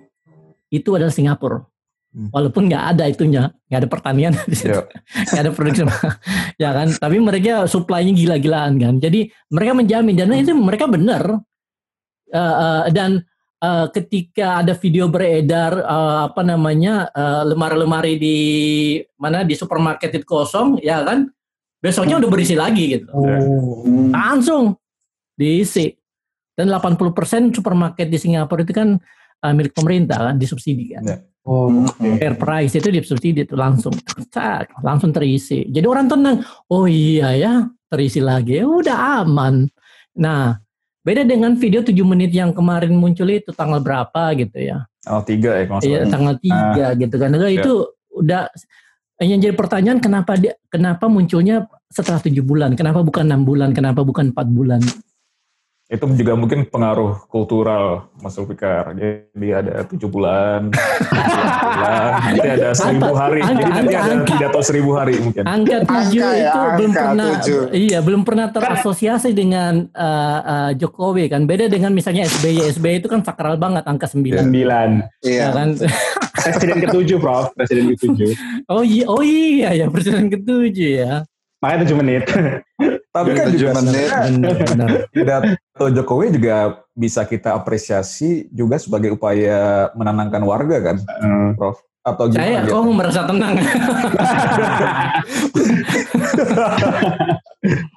[0.71, 1.67] itu adalah Singapura.
[2.09, 2.33] Hmm.
[2.33, 4.83] Walaupun nggak ada itunya, nggak ada pertanian di situ, Ya.
[5.29, 5.83] nggak ada produksi,
[6.63, 6.89] ya kan.
[6.97, 8.95] Tapi mereka supply-nya gila-gilaan kan.
[8.97, 11.45] Jadi mereka menjamin dan itu mereka benar.
[12.33, 13.21] Eh, eh, dan
[13.61, 18.39] eh, ketika ada video beredar eh, apa namanya eh, lemari-lemari di
[19.21, 21.29] mana di supermarket itu kosong, ya kan.
[21.79, 23.07] Besoknya udah berisi lagi gitu.
[24.11, 24.75] Langsung
[25.39, 25.93] diisi.
[26.59, 28.97] Dan 80% supermarket di Singapura itu kan
[29.45, 31.05] eh, milik pemerintah kan, disubsidi kan.
[31.07, 31.17] Ya.
[31.49, 33.97] Oh, Fair price itu disubsidi itu langsung
[34.29, 35.65] Cak, langsung terisi.
[35.65, 37.53] Jadi orang tenang, oh iya ya,
[37.89, 38.61] terisi lagi.
[38.61, 39.65] Ya udah aman.
[40.21, 40.61] Nah,
[41.01, 44.85] beda dengan video 7 menit yang kemarin muncul itu tanggal berapa gitu ya.
[45.09, 46.13] Oh tiga ya kalau Iya, salah.
[46.13, 47.29] tanggal 3 gitu kan.
[47.33, 47.73] Nah, itu
[48.13, 48.43] udah
[49.25, 52.77] yang jadi pertanyaan kenapa dia kenapa munculnya setelah tujuh bulan?
[52.77, 53.73] Kenapa bukan enam bulan?
[53.73, 54.85] Kenapa bukan empat bulan?
[55.89, 58.93] Itu juga mungkin pengaruh kultural Mas Ulfikar.
[58.93, 63.41] Jadi ada tujuh bulan, bulan, nanti ada seribu hari.
[63.41, 64.29] Angka, Jadi nanti angka, ada angka.
[64.29, 65.43] pidato seribu hari mungkin.
[65.49, 67.61] Angka tujuh Angka ya, itu belum angka pernah, tujuh.
[67.73, 71.49] iya belum pernah terasosiasi dengan uh, uh, Jokowi kan.
[71.49, 74.89] Beda dengan misalnya SBY, SBY itu kan sakral banget angka sembilan, Sembilan.
[75.25, 75.47] ya Iya.
[75.57, 75.69] kan.
[76.39, 77.49] Presiden ketujuh, Prof.
[77.57, 78.31] Presiden ketujuh.
[78.69, 81.25] Oh iya, oh iya ya presiden ketujuh ya.
[81.59, 82.23] Makanya tujuh menit.
[83.09, 83.73] Tapi kan juga
[85.15, 86.57] pidato Jokowi juga
[86.93, 91.57] bisa kita apresiasi juga sebagai upaya menenangkan warga kan, Hmm.
[91.57, 91.81] Prof?
[91.99, 92.73] Atau Saya gimana?
[92.73, 93.55] kok merasa tenang.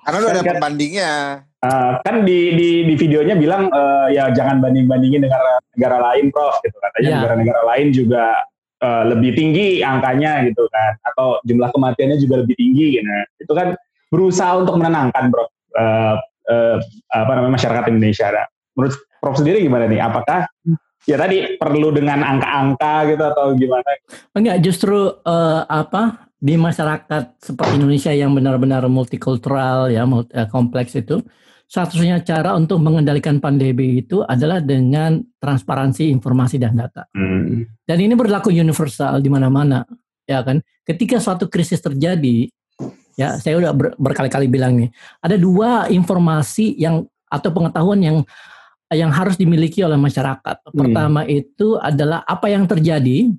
[0.01, 1.11] Karena udah ada Kan- pembandingnya.
[1.61, 6.33] Uh, kan di, di di videonya bilang uh, ya jangan banding bandingin negara negara lain,
[6.33, 6.57] Prof.
[6.59, 7.15] Gitu katanya Iya.
[7.21, 8.23] negara-negara lain juga
[8.81, 12.97] uh, lebih tinggi angkanya gitu kan, atau jumlah kematiannya juga lebih tinggi.
[12.97, 13.05] Gitu.
[13.37, 13.77] Itu kan
[14.11, 15.49] berusaha untuk menenangkan, Prof.
[15.71, 16.19] Uh,
[16.51, 16.77] uh,
[17.15, 18.27] apa namanya masyarakat Indonesia.
[18.27, 18.45] Nah,
[18.75, 20.03] menurut Prof sendiri gimana nih?
[20.03, 20.49] Apakah
[21.05, 23.89] ya tadi perlu dengan angka-angka gitu atau gimana?
[24.33, 31.21] Enggak, justru eh, apa di masyarakat seperti Indonesia yang benar-benar multikultural ya, multi- kompleks itu,
[31.69, 37.05] satu-satunya cara untuk mengendalikan pandemi itu adalah dengan transparansi informasi dan data.
[37.13, 37.69] Hmm.
[37.85, 39.85] Dan ini berlaku universal di mana-mana,
[40.25, 40.65] ya kan?
[40.81, 42.49] Ketika suatu krisis terjadi,
[43.21, 44.89] ya saya udah ber- berkali-kali bilang nih,
[45.21, 48.17] ada dua informasi yang atau pengetahuan yang
[48.91, 50.67] yang harus dimiliki oleh masyarakat.
[50.73, 53.31] Pertama itu adalah apa yang terjadi,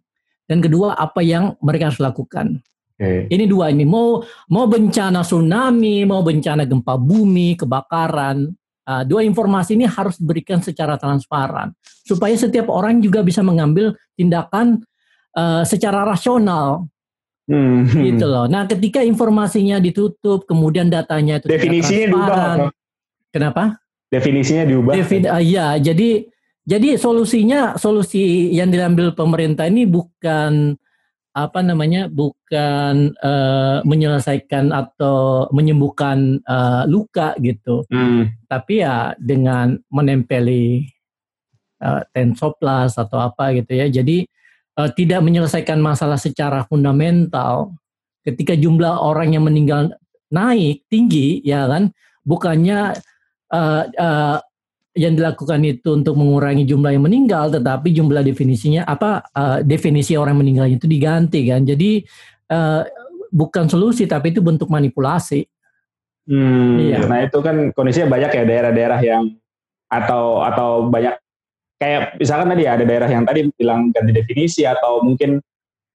[0.46, 2.62] dan kedua apa yang mereka harus lakukan.
[2.96, 3.26] Oke.
[3.28, 8.48] Ini dua ini mau mau bencana tsunami, mau bencana gempa bumi, kebakaran.
[8.82, 11.70] ah, dua informasi ini harus diberikan secara transparan
[12.02, 14.82] supaya setiap orang juga bisa mengambil tindakan
[15.38, 16.90] eh, secara rasional
[17.50, 17.82] Hmm.
[17.90, 18.46] gitu loh.
[18.46, 22.52] Nah, ketika informasinya ditutup, kemudian datanya itu tidak Definisinya diubah.
[23.34, 23.62] Kenapa?
[24.12, 24.92] Definisinya diubah.
[24.94, 26.28] David, ah, iya, jadi
[26.62, 30.78] jadi solusinya solusi yang diambil pemerintah ini bukan
[31.32, 38.30] apa namanya bukan eh, menyelesaikan atau menyembuhkan eh, luka gitu, Hmm.
[38.46, 40.86] tapi ya dengan menempeli
[41.82, 43.90] eh, tensoplas atau apa gitu ya.
[43.90, 44.28] Jadi
[44.78, 47.74] eh, tidak menyelesaikan masalah secara fundamental.
[48.22, 49.90] Ketika jumlah orang yang meninggal
[50.30, 51.90] naik tinggi, ya kan,
[52.22, 52.94] bukannya
[53.52, 54.38] eh, eh,
[54.92, 60.38] yang dilakukan itu untuk mengurangi jumlah yang meninggal, tetapi jumlah definisinya apa eh, definisi orang
[60.40, 61.64] meninggal itu diganti kan.
[61.64, 62.04] Jadi
[62.52, 62.82] eh,
[63.32, 65.48] bukan solusi, tapi itu bentuk manipulasi.
[66.28, 67.08] Hmm, Iya.
[67.10, 69.24] Nah itu kan kondisinya banyak ya daerah-daerah yang
[69.90, 71.18] atau atau banyak
[71.82, 75.42] kayak misalkan tadi ada daerah yang tadi bilang ganti definisi atau mungkin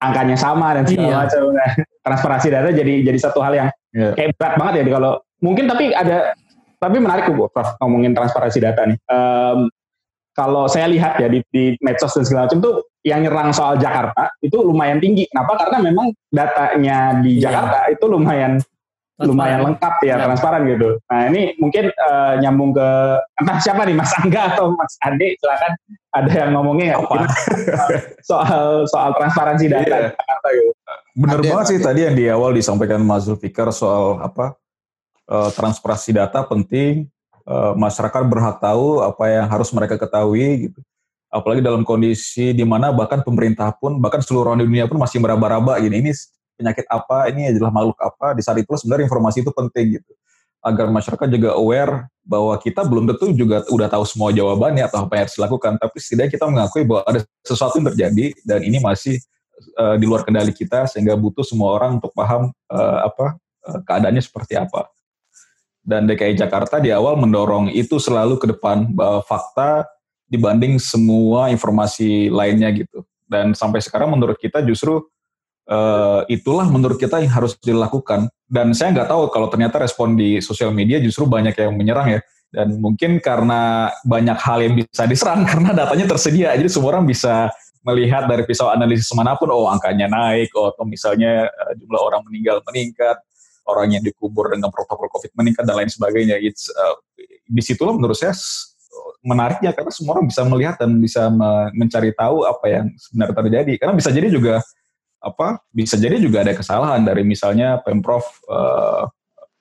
[0.04, 1.18] angkanya sama dan segala Iya.
[1.24, 1.42] macam.
[1.56, 1.72] Nah,
[2.04, 4.12] transparansi data jadi jadi satu hal yang Iya.
[4.20, 6.36] kayak berat banget ya kalau mungkin tapi ada
[6.78, 9.00] tapi menarik tuh Prof ngomongin transparansi data nih.
[9.10, 9.60] Em,
[10.38, 14.30] kalau saya lihat ya di, di medsos dan segala macam tuh yang nyerang soal Jakarta
[14.46, 15.26] itu lumayan tinggi.
[15.34, 15.58] Kenapa?
[15.66, 17.50] Karena memang datanya di Iya.
[17.50, 18.62] Jakarta itu lumayan
[19.18, 20.30] lumayan lengkap ya, Ya.
[20.30, 21.02] transparan gitu.
[21.10, 22.90] Nah ini mungkin eh, nyambung ke
[23.42, 25.74] entah siapa nih Mas Angga atau Mas Andi silakan
[26.14, 27.02] ada yang ngomongnya?
[27.02, 27.26] Apa?
[28.30, 30.14] Soal soal transparansi data Iya.
[30.54, 30.72] gitu.
[31.18, 34.54] Bener Ada, banget sih tadi yang di awal disampaikan Mas Zulfikar soal apa
[35.26, 37.10] eh, transparansi data penting,
[37.44, 40.80] eh, masyarakat berhak tahu apa yang harus mereka ketahui gitu.
[41.28, 45.20] Apalagi dalam kondisi di mana bahkan pemerintah pun bahkan seluruh orang di dunia pun masih
[45.20, 46.12] meraba-raba gini ini
[46.58, 48.34] penyakit apa, ini adalah makhluk apa.
[48.34, 50.12] Di saat itu sebenarnya informasi itu penting gitu.
[50.66, 55.14] Agar masyarakat juga aware bahwa kita belum tentu juga udah tahu semua jawabannya atau apa
[55.16, 59.16] yang harus dilakukan, tapi setidaknya kita mengakui bahwa ada sesuatu yang terjadi dan ini masih
[59.80, 63.40] eh, di luar kendali kita sehingga butuh semua orang untuk paham eh, apa
[63.70, 64.92] eh, keadaannya seperti apa.
[65.88, 69.88] Dan DKI Jakarta di awal mendorong itu selalu ke depan bahwa fakta
[70.28, 73.08] dibanding semua informasi lainnya gitu.
[73.24, 75.08] Dan sampai sekarang menurut kita justru
[75.68, 78.32] eh, itulah menurut kita yang harus dilakukan.
[78.48, 82.20] Dan saya nggak tahu kalau ternyata respon di sosial media justru banyak yang menyerang ya.
[82.48, 87.52] Dan mungkin karena banyak hal yang bisa diserang karena datanya tersedia, jadi semua orang bisa
[87.84, 92.24] melihat dari pisau analisis mana pun, oh angkanya naik, oh atau misalnya eh, jumlah orang
[92.28, 93.20] meninggal meningkat,
[93.68, 96.40] orang yang dikubur dengan protokol COVID meningkat dan lain sebagainya.
[96.40, 96.96] It's, uh,
[97.48, 98.32] di situlah menurut saya
[99.24, 103.74] menariknya karena semua orang bisa melihat dan bisa me- mencari tahu apa yang sebenarnya terjadi.
[103.76, 104.64] Karena bisa jadi juga
[105.18, 109.04] apa bisa jadi juga ada kesalahan dari misalnya pemprov eh,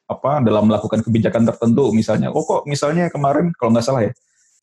[0.07, 4.13] apa dalam melakukan kebijakan tertentu misalnya oh kok misalnya kemarin kalau nggak salah ya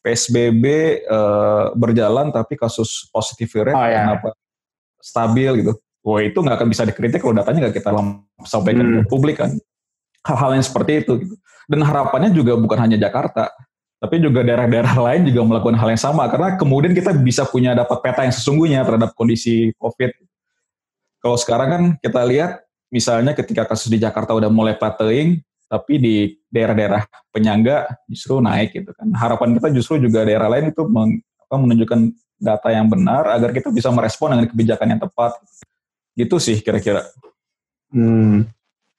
[0.05, 0.63] psbb
[1.03, 4.07] eh, berjalan tapi kasus positif rate Oh, ya.
[4.07, 4.29] kenapa
[5.01, 7.89] stabil gitu Wah itu nggak akan bisa dikritik kalau datanya nggak kita
[8.43, 8.95] sampaikan Hmm.
[9.03, 9.55] ke publik kan
[10.27, 11.35] hal-hal yang seperti itu gitu.
[11.71, 13.51] dan harapannya juga bukan hanya Jakarta
[14.03, 18.03] tapi juga daerah-daerah lain juga melakukan hal yang sama karena kemudian kita bisa punya dapat
[18.03, 20.11] peta yang sesungguhnya terhadap kondisi COVID.
[21.23, 25.39] Kalau sekarang kan kita lihat misalnya ketika kasus di Jakarta udah mulai plateauing,
[25.71, 26.15] tapi di
[26.51, 29.07] daerah-daerah penyangga justru naik gitu kan.
[29.15, 31.99] Harapan kita justru juga daerah lain itu apa, menunjukkan
[32.43, 35.39] data yang benar agar kita bisa merespon dengan kebijakan yang tepat.
[36.13, 37.07] Gitu sih kira-kira.
[37.89, 38.45] Hmm.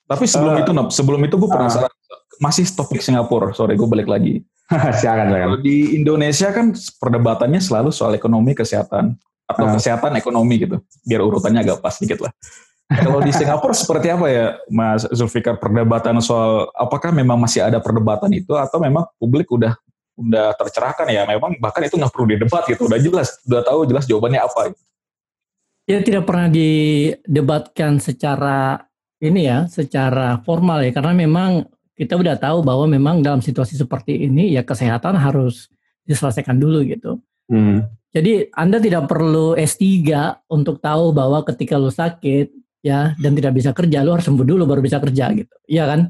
[0.08, 1.92] Tapi sebelum Uh, itu, Nob, sebelum itu gue penasaran,
[2.40, 4.42] masih topik Singapura, sorry gue balik lagi.
[5.00, 5.48] silakan, silakan.
[5.60, 9.14] Di Indonesia kan perdebatannya selalu soal ekonomi kesehatan
[9.54, 9.74] atau Ah.
[9.78, 10.82] kesehatan ekonomi gitu.
[11.06, 12.34] Biar urutannya agak pas dikit lah.
[12.84, 18.28] Kalau di Singapura seperti apa ya Mas Zulfikar perdebatan soal apakah memang masih ada perdebatan
[18.34, 19.72] itu atau memang publik udah
[20.14, 24.04] udah tercerahkan ya memang bahkan itu nggak perlu didebat gitu udah jelas udah tahu jelas
[24.04, 24.82] jawabannya apa gitu.
[25.84, 28.88] Ya tidak pernah didebatkan secara
[29.20, 34.26] ini ya, secara formal ya, karena memang kita udah tahu bahwa memang dalam situasi seperti
[34.26, 35.68] ini ya kesehatan harus
[36.08, 37.20] diselesaikan dulu gitu.
[37.52, 37.84] Hmm.
[38.14, 40.06] Jadi Anda tidak perlu S3
[40.46, 44.62] untuk tahu bahwa ketika lu sakit ya dan tidak bisa kerja, lu harus sembuh dulu
[44.70, 45.54] baru bisa kerja gitu.
[45.66, 46.00] Iya kan?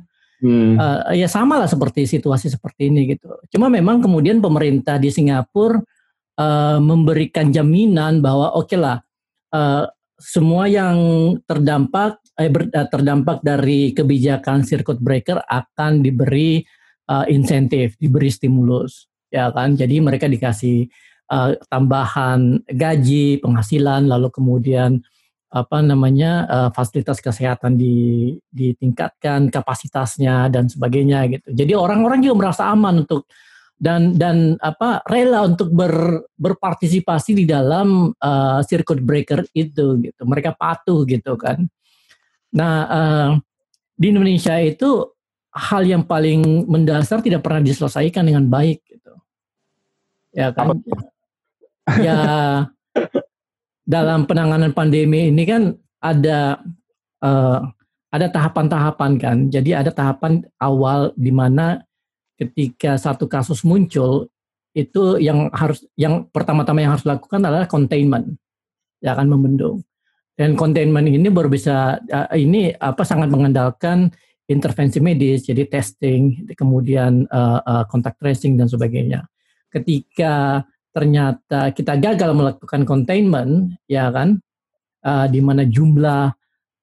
[0.44, 0.76] Hmm.
[0.76, 3.32] Eh, ya sama lah seperti situasi seperti ini gitu.
[3.48, 5.80] Cuma memang kemudian pemerintah di Singapura
[6.36, 9.00] eh, memberikan jaminan bahwa oke lah
[9.56, 9.88] eh,
[10.20, 10.98] semua yang
[11.48, 16.60] terdampak eh, ber- eh, terdampak dari kebijakan circuit breaker akan diberi
[17.08, 19.72] eh, insentif, diberi stimulus, ya kan?
[19.72, 20.84] Jadi mereka dikasih
[21.30, 25.00] eh, tambahan gaji, penghasilan, lalu kemudian
[25.54, 31.54] apa namanya eh, fasilitas kesehatan di, ditingkatkan kapasitasnya dan sebagainya gitu.
[31.54, 33.30] Jadi orang-orang juga merasa aman untuk
[33.74, 40.22] dan dan apa rela untuk ber, berpartisipasi di dalam eh, circuit breaker itu gitu.
[40.26, 41.62] Mereka patuh gitu kan.
[42.58, 43.30] Nah eh,
[43.94, 45.06] di Indonesia itu
[45.54, 49.14] hal yang paling mendasar tidak pernah diselesaikan dengan baik gitu.
[50.34, 50.82] Ya kan?
[52.00, 52.18] Ya
[53.84, 56.60] dalam penanganan pandemi ini kan ada
[57.20, 57.60] eh,
[58.14, 59.36] ada tahapan-tahapan kan.
[59.50, 61.82] Jadi ada tahapan awal di mana
[62.40, 64.30] ketika satu kasus muncul
[64.74, 68.38] itu yang harus yang pertama-tama yang harus dilakukan adalah containment.
[69.02, 69.84] Ya akan membendung.
[70.34, 74.10] Dan containment ini baru bisa eh, ini apa sangat mengandalkan
[74.44, 79.26] intervensi medis, jadi testing, kemudian eh, eh, contact tracing dan sebagainya.
[79.70, 80.62] Ketika
[80.94, 84.38] ternyata kita gagal melakukan containment, ya kan,
[85.02, 86.30] eh, di mana jumlah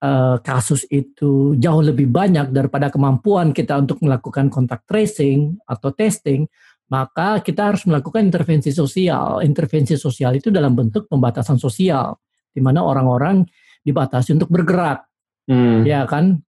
[0.02, 6.50] eh, kasus itu jauh lebih banyak daripada kemampuan kita untuk melakukan contact tracing atau testing,
[6.92, 9.40] maka kita harus melakukan intervensi sosial.
[9.46, 12.18] Intervensi sosial itu dalam bentuk pembatasan sosial,
[12.52, 13.48] di mana orang-orang
[13.86, 15.08] dibatasi untuk bergerak,
[15.50, 15.84] Hmm.
[15.86, 16.42] ya kan.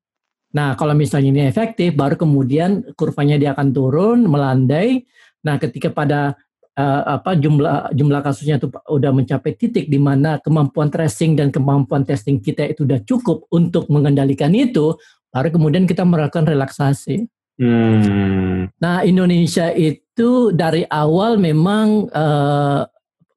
[0.53, 5.01] Nah, kalau misalnya ini efektif, baru kemudian kurvanya dia akan turun, melandai.
[5.41, 6.37] Nah, ketika pada
[6.77, 12.05] eh, apa jumlah jumlah kasusnya itu udah mencapai titik di mana kemampuan tracing dan kemampuan
[12.05, 14.97] testing kita itu udah cukup untuk mengendalikan itu,
[15.29, 17.25] baru kemudian kita melakukan relaksasi.
[17.53, 18.65] Hmm.
[18.81, 22.81] Nah, Indonesia itu dari awal memang eh,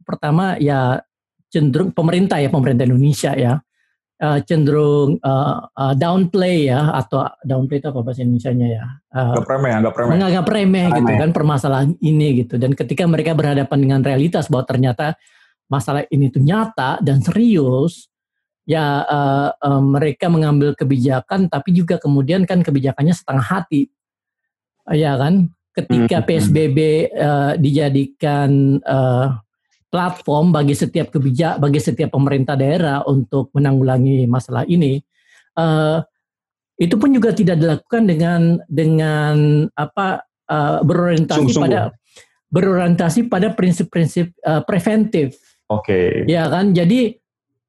[0.06, 1.02] pertama ya
[1.50, 3.60] cenderung pemerintah ya pemerintah Indonesia ya
[4.16, 8.84] eh, cenderung eh, eh, downplay ya atau downplay itu apa bahasa Indonesia-nya ya?
[9.12, 10.10] Eh, Anggap remeh, anggap remeh.
[10.12, 12.56] menganggap remeh gitu kan permasalahan ini gitu.
[12.56, 15.14] Dan ketika mereka berhadapan dengan realitas bahwa ternyata
[15.66, 18.06] masalah ini tuh nyata dan serius
[18.64, 23.88] ya eh, eh, mereka mengambil kebijakan tapi juga kemudian kan kebijakannya setengah hati.
[24.90, 25.50] Ya kan?
[25.70, 26.26] Ketika Hmm.
[26.26, 26.78] PSBB
[27.10, 28.50] eh, dijadikan
[28.80, 29.26] eh,
[29.88, 34.98] platform bagi setiap kebijak bagi setiap pemerintah daerah untuk menanggulangi masalah ini
[35.56, 35.98] eh,
[36.76, 41.70] itu pun juga tidak dilakukan dengan dengan apa eh, berorientasi Sungguh-sungguh.
[41.70, 41.94] pada
[42.46, 46.22] berorientasi pada prinsip-prinsip eh, preventif Oke.
[46.30, 47.18] Ya kan, jadi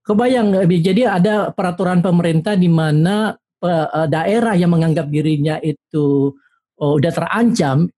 [0.06, 6.32] kebayang jadi ada peraturan pemerintah di mana eh, daerah yang menganggap dirinya itu
[6.78, 7.90] oh, udah terancam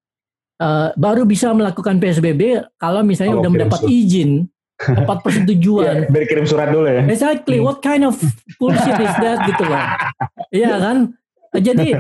[0.60, 2.42] eh, baru bisa melakukan PSBB
[2.76, 3.92] kalau misalnya Kalau udah mendapat surat.
[3.92, 4.32] izin,
[4.80, 5.96] dapat persetujuan.
[6.14, 7.04] Biar kirim surat dulu ya.
[7.06, 8.16] Exactly, what kind of
[8.56, 9.84] bullshit is that gitu loh.
[10.50, 10.98] Iya kan?
[11.50, 11.98] Jadi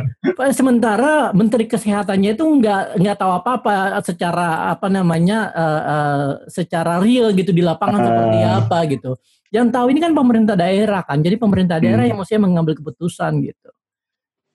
[0.48, 7.34] sementara Menteri Kesehatannya itu nggak nggak tahu apa-apa secara apa namanya eh, eh, secara real
[7.34, 8.62] gitu di lapangan seperti Ah.
[8.62, 9.12] apa gitu.
[9.50, 11.18] Yang tahu ini kan pemerintah daerah kan.
[11.20, 12.12] Jadi pemerintah daerah Hmm.
[12.14, 13.70] yang mestinya mengambil keputusan gitu.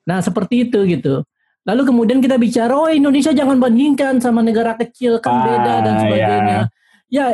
[0.07, 1.27] Nah seperti itu gitu.
[1.65, 6.01] Lalu kemudian kita bicara, oh Indonesia jangan bandingkan sama negara kecil kan beda dan Ah,
[6.05, 6.59] sebagainya.
[7.09, 7.25] Ya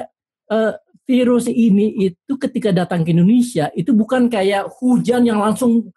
[0.52, 5.92] eh, virus ini itu ketika datang ke Indonesia itu bukan kayak hujan yang langsung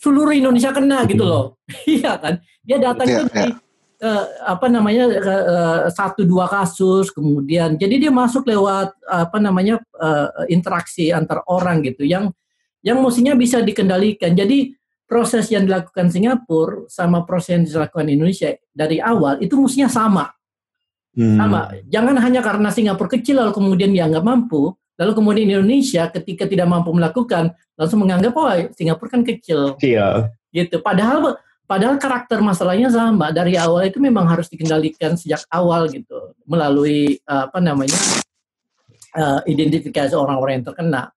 [0.00, 1.60] seluruh Indonesia kena gitu loh.
[1.84, 2.40] Iya kan?
[2.64, 3.52] Dia datang Iya, itu di
[4.00, 10.48] uh, apa namanya uh, satu dua kasus kemudian jadi dia masuk lewat apa namanya uh,
[10.48, 12.32] interaksi antar orang gitu yang
[12.80, 14.72] yang mestinya bisa dikendalikan jadi
[15.10, 20.30] proses yang dilakukan Singapura sama proses yang dilakukan Indonesia dari awal itu mestinya sama.
[21.10, 21.42] Hmm.
[21.42, 21.74] sama.
[21.90, 26.70] Jangan hanya karena Singapura kecil lalu kemudian dia nggak mampu lalu kemudian Indonesia ketika tidak
[26.70, 28.46] mampu melakukan langsung menganggap oh
[28.78, 29.74] Singapura kan kecil.
[29.74, 30.78] Kecil gitu.
[30.78, 31.34] Padahal
[31.70, 33.30] Padahal karakter masalahnya sama.
[33.30, 37.94] Dari awal itu memang harus dikendalikan sejak awal gitu melalui uh, apa namanya
[39.14, 41.14] uh, identifikasi orang-orang yang terkena.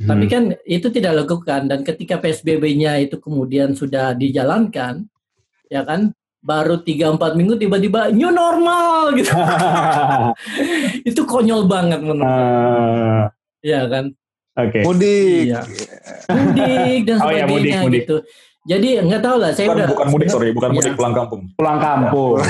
[0.00, 0.08] Hmm.
[0.16, 5.04] Tapi kan itu tidak dilakukan dan ketika PSBB-nya itu kemudian sudah dijalankan,
[5.68, 9.28] ya kan baru 3-4 minggu tiba-tiba new normal gitu.
[11.12, 13.28] itu konyol banget menurut uh,
[13.60, 14.16] Ya kan.
[14.56, 14.80] Oke.
[14.80, 14.82] Okay.
[14.88, 15.44] Mudik.
[15.52, 15.60] Iya.
[16.32, 18.00] Mudik dan sebagainya oh, ya, mudik, mudik.
[18.00, 18.16] gitu.
[18.60, 20.96] Jadi nggak tahu lah, saya bukan, udah bukan mudik sorry, bukan mudik ya.
[20.96, 21.40] pulang kampung.
[21.56, 22.40] Pulang kampung.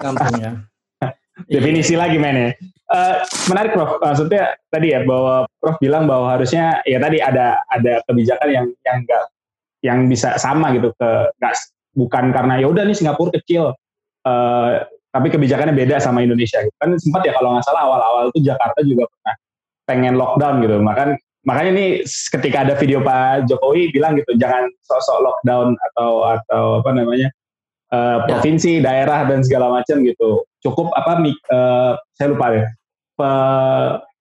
[0.00, 0.52] kampung ya.
[1.52, 2.50] Definisi lagi men ya.
[2.92, 3.96] Uh, menarik Prof.
[4.04, 8.96] Maksudnya tadi ya bahwa Prof bilang bahwa harusnya ya tadi ada ada kebijakan yang yang
[9.00, 9.24] enggak
[9.82, 11.56] yang bisa sama gitu ke gak,
[11.96, 13.72] bukan karena ya udah nih Singapura kecil
[14.28, 14.70] uh,
[15.08, 16.76] tapi kebijakannya beda sama Indonesia gitu.
[16.76, 19.34] Kan sempat ya kalau nggak salah awal-awal itu Jakarta juga pernah
[19.88, 20.76] pengen lockdown gitu.
[20.76, 26.64] Makan makanya ini ketika ada video Pak Jokowi bilang gitu jangan sosok lockdown atau atau
[26.84, 27.28] apa namanya
[27.90, 28.82] uh, provinsi ya.
[28.86, 31.18] daerah dan segala macam gitu cukup apa
[31.50, 32.66] uh, saya lupa ya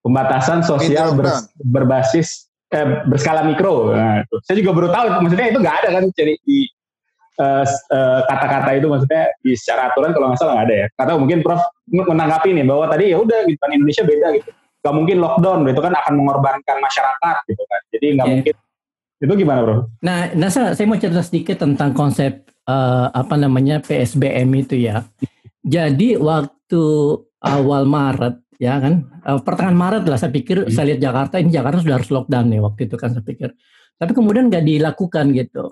[0.02, 1.30] pembatasan sosial ber,
[1.62, 4.36] berbasis eh, berskala mikro nah, itu.
[4.46, 6.60] saya juga baru tahu maksudnya itu nggak ada kan jadi di
[7.38, 11.12] uh, uh, kata-kata itu maksudnya di secara aturan kalau nggak salah nggak ada ya kata
[11.18, 11.62] mungkin Prof
[11.92, 14.50] menanggapi nih bahwa tadi ya udah gitu kan Indonesia beda gitu
[14.82, 18.36] nggak mungkin lockdown itu kan akan mengorbankan masyarakat gitu kan jadi nggak yeah.
[18.42, 18.56] mungkin
[19.22, 19.76] itu gimana bro?
[20.02, 25.06] Nah, Nasa saya mau cerita sedikit tentang konsep uh, apa namanya PSBM itu ya.
[25.62, 26.84] Jadi waktu
[27.46, 30.70] awal Maret ya kan uh, pertengahan Maret lah saya pikir hmm.
[30.70, 33.50] saya lihat Jakarta ini Jakarta sudah harus lockdown nih waktu itu kan saya pikir.
[33.98, 35.66] Tapi kemudian nggak dilakukan gitu.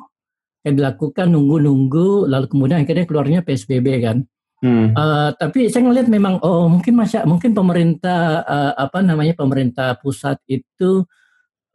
[0.66, 4.26] Yang dilakukan nunggu-nunggu lalu kemudian akhirnya keluarnya PSBB kan.
[4.60, 4.92] Hmm.
[4.92, 10.36] Uh, tapi saya ngelihat memang oh mungkin masya mungkin pemerintah uh, apa namanya pemerintah pusat
[10.52, 11.08] itu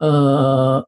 [0.05, 0.79] uh,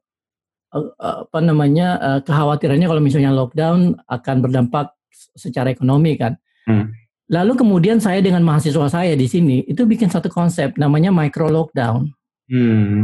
[0.75, 0.87] uh,
[1.25, 4.91] apa namanya uh, kekhawatirannya kalau misalnya lockdown akan berdampak
[5.39, 6.35] secara ekonomi kan.
[6.67, 6.91] Hmm.
[7.27, 12.07] Lalu kemudian saya dengan mahasiswa saya di sini itu bikin satu konsep namanya micro lockdown.
[12.47, 13.03] Hmm.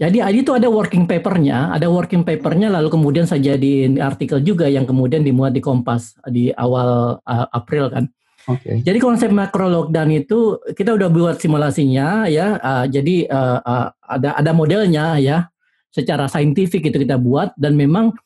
[0.00, 4.88] Jadi itu ada working papernya, ada working papernya lalu kemudian saya jadiin artikel juga yang
[4.88, 8.08] kemudian dimuat di Kompas di awal uh, April kan.
[8.48, 8.80] Okay.
[8.80, 12.56] Jadi konsep macro lockdown itu kita udah buat simulasinya ya.
[12.56, 15.52] Uh, jadi uh, uh, ada ada modelnya ya.
[15.92, 18.16] Secara saintifik itu kita buat dan memang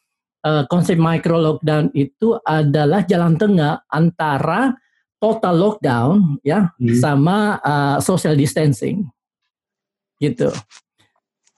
[0.47, 4.79] uh, konsep micro lockdown itu adalah jalan tengah antara
[5.25, 7.01] total lockdown ya hmm.
[7.01, 9.09] sama uh, social distancing.
[10.21, 10.53] Gitu.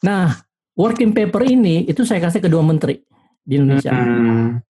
[0.07, 0.39] Nah,
[0.79, 3.03] working paper ini itu saya kasih ke dua menteri
[3.43, 3.91] di Indonesia.
[3.91, 4.63] Hmm.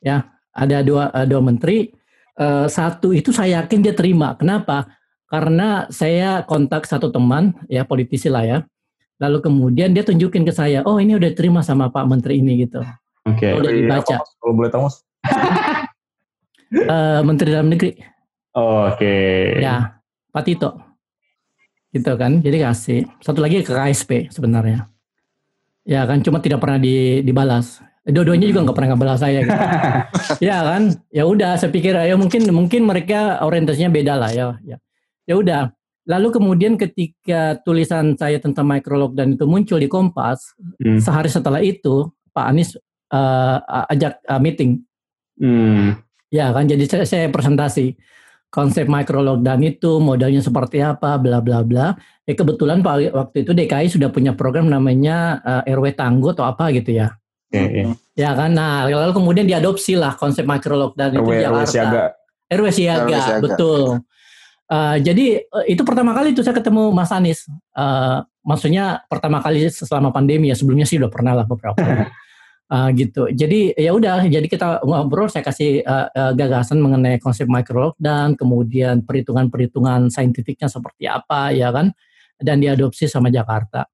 [0.00, 1.92] Ya, ada dua uh, dua menteri
[2.40, 4.32] uh, satu itu saya yakin dia terima.
[4.40, 4.88] Kenapa?
[5.28, 8.58] Karena saya kontak satu teman, ya politisi lah ya.
[9.20, 12.80] Lalu kemudian dia tunjukin ke saya, oh ini udah terima sama Pak Menteri ini gitu.
[13.28, 13.52] Oke.
[13.52, 13.52] Okay.
[13.52, 14.16] Udah dibaca.
[14.16, 14.96] Apa, kalau boleh tahu mas?
[16.88, 17.92] uh, Menteri Dalam Negeri.
[18.56, 18.98] Oh, Oke.
[18.98, 19.62] Okay.
[19.62, 20.00] Ya,
[20.34, 20.70] Pak Tito.
[21.90, 23.06] Gitu kan, jadi kasih.
[23.18, 24.90] Satu lagi ke KSP sebenarnya.
[25.86, 29.60] Ya kan, cuma tidak pernah di, dibalas dua-duanya juga nggak pernah ngabalas saya gitu.
[30.48, 30.82] ya kan
[31.12, 34.76] ya udah saya pikir ya mungkin mungkin mereka orientasinya beda lah ya ya
[35.28, 35.68] ya udah
[36.08, 40.98] lalu kemudian ketika tulisan saya tentang microlog dan itu muncul di Kompas hmm.
[40.98, 42.74] sehari setelah itu Pak Anies
[43.12, 44.80] uh, ajak uh, meeting
[45.36, 46.00] hmm.
[46.32, 47.94] ya kan jadi saya, saya presentasi
[48.50, 51.94] konsep microlog dan itu modelnya seperti apa bla bla bla
[52.26, 56.44] ya kebetulan Pak waktu itu DKI sudah punya program namanya uh, eh, RW Tangguh atau
[56.44, 57.14] apa gitu ya
[57.50, 57.82] Okay.
[58.14, 61.58] Ya kan, nah lalu kemudian diadopsi lah konsep micro lockdown itu di Jakarta.
[61.58, 62.02] RW siaga.
[62.46, 63.42] RW siaga, RW siaga.
[63.42, 63.82] betul.
[64.70, 67.50] Uh, jadi uh, itu pertama kali itu saya ketemu Mas Anies.
[67.74, 71.82] Uh, maksudnya pertama kali selama pandemi ya sebelumnya sih udah pernah lah beberapa.
[72.70, 73.28] uh, gitu.
[73.34, 75.26] Jadi ya udah, jadi kita ngobrol.
[75.26, 81.74] Saya kasih uh, uh, gagasan mengenai konsep micro lockdown, kemudian perhitungan-perhitungan saintifiknya seperti apa, ya
[81.74, 81.90] kan,
[82.38, 83.84] dan diadopsi sama Jakarta.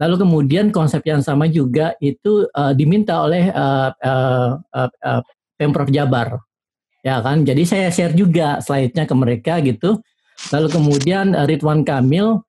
[0.00, 5.22] Lalu kemudian konsep yang sama juga itu uh, diminta oleh uh, uh, uh, uh,
[5.54, 6.42] Pemprov Jabar.
[7.06, 7.46] Ya kan?
[7.46, 10.02] Jadi saya share juga slide-nya ke mereka gitu.
[10.50, 12.42] Lalu kemudian uh, Ridwan Kamil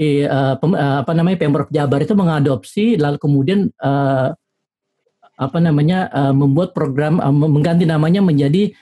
[0.00, 4.30] uh, pem, uh, apa namanya Pemprov Jabar itu mengadopsi lalu kemudian uh,
[5.40, 8.76] apa namanya uh, membuat program uh, mengganti namanya menjadi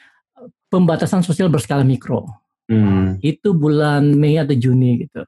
[0.66, 2.26] pembatasan sosial berskala mikro.
[2.68, 3.16] Hmm.
[3.24, 5.24] Itu bulan Mei atau Juni gitu.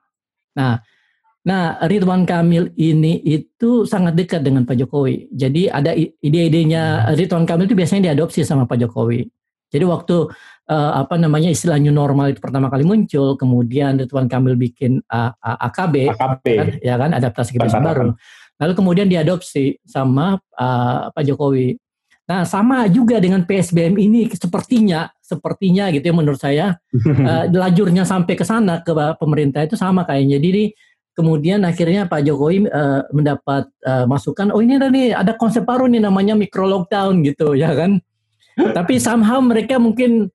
[0.58, 0.82] Nah,
[1.40, 5.32] nah Ridwan Kamil ini itu sangat dekat dengan Pak Jokowi.
[5.32, 9.24] Jadi ada ide-idenya Ridwan Kamil itu biasanya diadopsi sama Pak Jokowi.
[9.70, 10.28] Jadi waktu
[10.68, 15.32] eh, apa namanya istilah new normal itu pertama kali muncul, kemudian Ridwan Kamil bikin A-
[15.40, 16.44] A- AKB, AKP.
[16.58, 18.08] kan, ya kan adaptasi kebiasaan baru.
[18.60, 21.80] Lalu kemudian diadopsi sama uh, Pak Jokowi.
[22.28, 28.38] Nah sama juga dengan PSBM ini sepertinya sepertinya gitu ya menurut saya uh, lajurnya sampai
[28.38, 30.38] ke sana ke pemerintah itu sama kayaknya.
[30.38, 30.76] Jadi
[31.16, 35.88] kemudian akhirnya Pak Jokowi uh, mendapat uh, masukan oh ini ada nih ada konsep baru
[35.88, 37.98] nih namanya micro lockdown gitu ya kan.
[38.60, 40.28] Tapi somehow mereka mungkin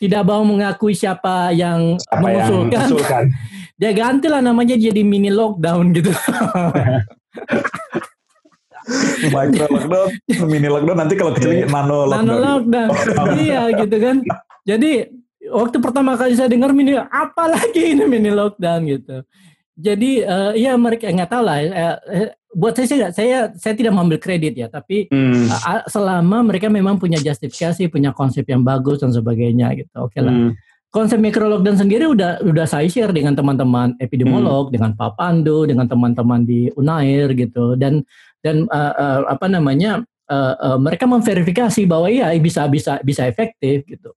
[0.00, 3.24] tidak mau mengakui siapa yang Apa yang mengusulkan mengusulkan?
[3.80, 6.12] dia gantilah namanya jadi mini lockdown gitu.
[9.30, 10.08] Micro lockdown,
[10.48, 12.26] mini lockdown, nanti kalau kecil nano lockdown.
[12.26, 12.88] Nano lockdown.
[13.38, 14.16] iya gitu kan.
[14.66, 14.90] Jadi
[15.52, 19.22] waktu pertama kali saya dengar mini apa lagi ini mini lockdown gitu.
[19.80, 21.56] Jadi eh, ya mereka nggak tahu lah.
[21.60, 25.46] eh, eh, buat saya saya saya saya tidak mengambil kredit ya, tapi Hmm.
[25.46, 29.94] eh, selama mereka memang punya justifikasi, punya konsep yang bagus dan sebagainya gitu.
[30.02, 30.34] Oke lah.
[30.34, 30.52] Hmm.
[30.90, 35.86] Konsep micro lockdown sendiri udah udah saya share dengan teman-teman epidemiolog, dengan Pak Pandu, dengan
[35.86, 38.02] teman-teman di Unair gitu dan
[38.42, 43.86] dan eh, eh, apa namanya eh, eh, mereka memverifikasi bahwa iya bisa bisa bisa efektif
[43.86, 44.10] gitu.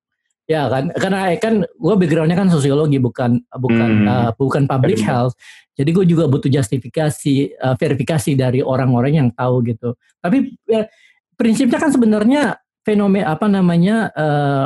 [0.50, 4.10] Ya kan karena kan gue backgroundnya kan sosiologi bukan bukan Hmm.
[4.10, 5.10] eh, bukan public Betul.
[5.14, 5.36] health.
[5.78, 9.94] Jadi gue juga butuh justifikasi eh, verifikasi dari orang-orang yang tahu gitu.
[10.18, 10.90] Tapi eh,
[11.38, 14.66] prinsipnya kan sebenarnya fenomena apa namanya eh,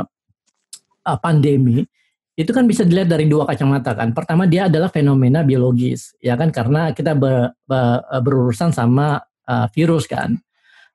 [1.08, 1.84] uh, pandemi
[2.38, 4.14] itu kan bisa dilihat dari dua kacamata kan.
[4.14, 9.18] Pertama dia adalah fenomena biologis, ya kan karena kita ber- ber- berurusan sama
[9.50, 10.38] uh, virus kan.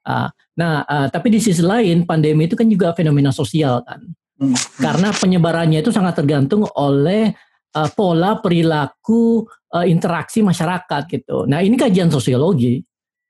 [0.07, 3.99] Uh, nah, uh, tapi di sisi lain pandemi itu kan juga fenomena sosial kan.
[4.39, 4.55] Hmm.
[4.79, 7.35] Karena penyebarannya itu sangat tergantung oleh
[7.75, 9.43] uh, pola perilaku
[9.75, 11.43] uh, interaksi masyarakat gitu.
[11.43, 12.79] Nah, ini kajian sosiologi.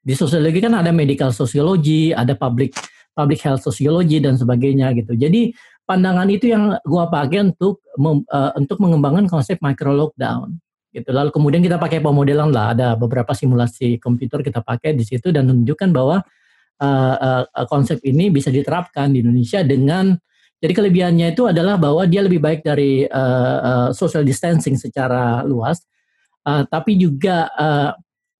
[0.03, 2.78] Di sosiologi kan ada medical sosiologi, ada public
[3.14, 5.14] public health sosiologi dan sebagainya gitu.
[5.14, 5.53] Jadi
[5.84, 10.58] pandangan itu yang gua pakai untuk mem- eh, untuk mengembangkan konsep micro lockdown
[10.94, 11.10] gitu.
[11.10, 15.50] Lalu kemudian kita pakai pemodelan lah, ada beberapa simulasi komputer kita pakai di situ dan
[15.50, 16.22] menunjukkan bahwa
[16.82, 20.14] eh, eh, konsep ini bisa diterapkan di Indonesia dengan
[20.64, 25.84] jadi kelebihannya itu adalah bahwa dia lebih baik dari eh, eh, social distancing secara luas,
[26.48, 27.92] eh, tapi juga eh,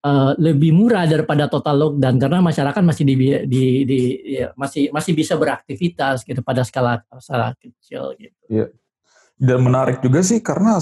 [0.04, 3.14] eh, lebih murah daripada total lockdown karena masyarakat masih di,
[3.48, 4.00] di, di
[4.36, 8.68] ya, masih masih bisa beraktivitas gitu pada skala skala kecil gitu.
[9.34, 10.76] Dan menarik juga sih karena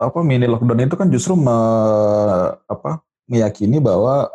[0.00, 4.26] apa mini lockdown itu kan justru me- apa meyakini bahwa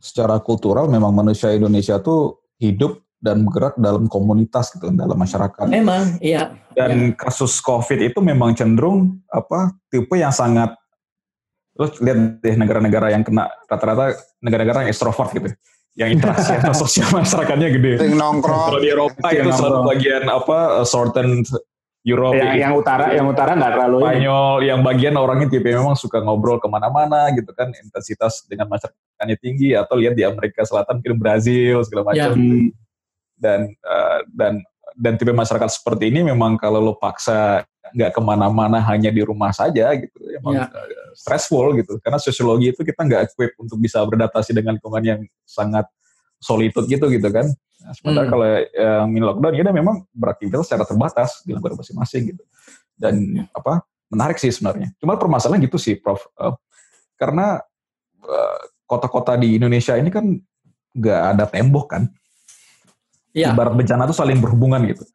[0.00, 5.68] secara kultural memang manusia Indonesia tuh hidup dan bergerak dalam komunitas gitu dalam masyarakat.
[5.68, 6.56] Memang, iya.
[6.72, 10.72] Dan kasus COVID itu memang cenderung apa tipe yang sangat
[11.80, 14.12] lo lihat deh negara-negara yang kena rata-rata
[14.44, 15.48] negara-negara yang extrovert gitu,
[15.96, 17.92] yang interaksi atau sosial masyarakatnya gede.
[18.04, 18.60] Sering nongkrong.
[18.68, 19.88] Kalau di Eropa Yang itu selalu nongkrong.
[19.88, 21.40] bagian apa uh, Southern
[22.00, 24.04] Europe, yang, yang utara, yang utara nggak terlalu ini.
[24.08, 29.36] Spanyol, yang bagian orangnya tipe memang suka ngobrol ke mana-mana gitu kan, intensitas dengan masyarakatnya
[29.36, 32.32] tinggi atau lihat di Amerika Selatan, mungkin Brazil segala Ya.
[32.32, 32.68] macam Hmm.
[33.36, 34.52] dan uh, dan
[34.96, 39.50] dan tipe masyarakat seperti ini memang kalau lo paksa nggak ke mana-mana hanya di rumah
[39.54, 40.66] saja gitu, emang Ya.
[40.70, 41.98] uh, stressful gitu.
[42.00, 45.86] Karena sosiologi itu kita nggak equip untuk bisa beradaptasi dengan lingkungan yang sangat
[46.40, 47.46] solitude gitu gitu kan.
[47.80, 48.32] Nah, sementara Hmm.
[48.32, 52.42] kalau yang mini lockdown ya memang beraktivitas secara terbatas di negara masing-masing gitu.
[52.96, 54.92] Dan apa menarik sih sebenarnya.
[55.00, 56.20] Cuma permasalahan gitu sih, Prof.
[56.36, 56.52] Uh,
[57.16, 57.60] karena
[58.24, 60.28] uh, kota-kota di Indonesia ini kan
[60.92, 62.02] nggak ada tembok kan.
[63.30, 63.54] Iya.
[63.54, 65.06] Ibarat bencana itu saling berhubungan gitu.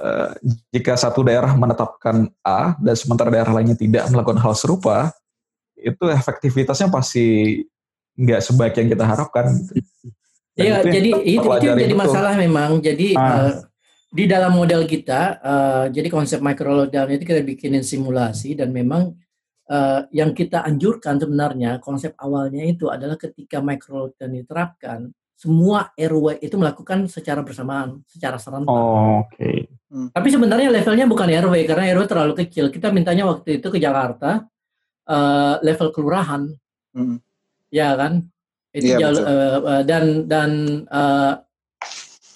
[0.00, 0.32] Eh,
[0.72, 5.12] jika satu daerah menetapkan A dan sementara daerah lainnya tidak melakukan hal serupa,
[5.76, 7.60] itu efektivitasnya pasti
[8.16, 9.52] nggak sebaik yang kita harapkan.
[9.52, 9.84] Gitu.
[10.56, 12.00] Dan Iya, jadi itu, itu yang jadi betul.
[12.00, 12.80] masalah memang.
[12.80, 13.28] Jadi Ah.
[13.52, 13.52] eh,
[14.08, 19.12] di dalam model kita, eh, jadi konsep micro lockdown itu kita bikinin simulasi dan memang
[19.70, 26.36] eh, yang kita anjurkan sebenarnya konsep awalnya itu adalah ketika micro lockdown diterapkan, semua RW
[26.44, 28.68] itu melakukan secara bersamaan, secara serentak.
[28.68, 29.72] Oh, Oke.
[29.88, 32.68] Tapi sebenarnya levelnya bukan RW karena RW terlalu kecil.
[32.68, 34.44] Kita mintanya waktu itu ke Jakarta
[35.08, 36.44] eh, level kelurahan,
[36.92, 37.18] Hmm.
[37.72, 38.26] ya kan?
[38.70, 40.50] Itu Iya, jauh, eh, eh, dan dan
[40.86, 41.32] eh,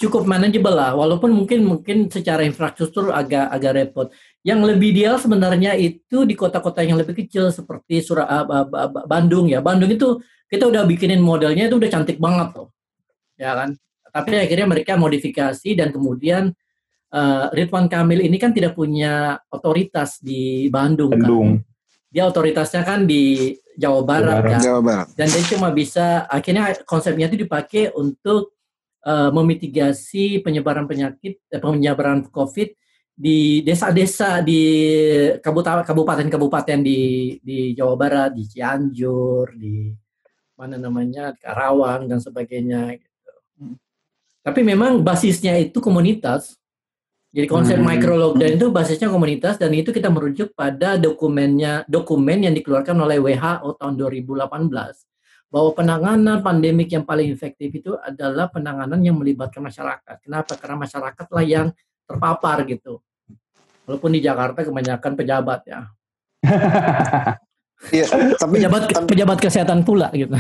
[0.01, 0.97] cukup manageable lah.
[0.97, 4.09] Walaupun mungkin mungkin secara infrastruktur agak agak repot.
[4.43, 8.49] Yang lebih ideal sebenarnya itu di kota-kota yang lebih kecil seperti Surah
[9.07, 9.63] Bandung ya.
[9.63, 10.19] Bandung itu
[10.51, 12.74] kita udah bikinin modelnya itu udah cantik banget loh,
[13.39, 13.71] ya kan?
[14.15, 16.55] Tapi akhirnya mereka modifikasi dan kemudian
[17.11, 21.63] uh, Ridwan Kamil ini kan tidak punya otoritas di Bandung, Bandung.
[21.63, 21.73] kan.
[22.15, 24.51] Dia otoritasnya kan di Jawa Barat, Barat.
[24.55, 24.61] kan.
[24.63, 25.07] Jawa Barat.
[25.19, 28.55] Dan dia cuma bisa akhirnya konsepnya itu dipakai untuk
[29.03, 32.71] uh, memitigasi penyebaran penyakit, eh, penyebaran COVID
[33.15, 34.63] di desa-desa di
[35.39, 36.99] kabupaten- kabupaten-kabupaten di
[37.43, 39.91] di Jawa Barat, di Cianjur, di
[40.55, 42.95] mana namanya Karawang dan sebagainya.
[44.45, 46.61] Tapi memang basisnya itu komunitas.
[47.35, 47.89] Jadi konsep Hmm.
[47.89, 53.19] micro lockdown itu basisnya komunitas dan itu kita merujuk pada dokumennya dokumen yang dikeluarkan oleh
[53.19, 55.03] WHO tahun 2018
[55.51, 60.23] bahwa penanganan pandemik yang paling efektif itu adalah penanganan yang melibatkan masyarakat.
[60.23, 60.55] Kenapa?
[60.55, 61.75] Karena masyarakatlah yang
[62.07, 63.03] terpapar gitu.
[63.83, 65.81] Walaupun di Jakarta kebanyakan pejabat ya.
[67.93, 68.09] Iya,
[68.41, 70.33] tapi Pejabat pejabat kesehatan pula gitu.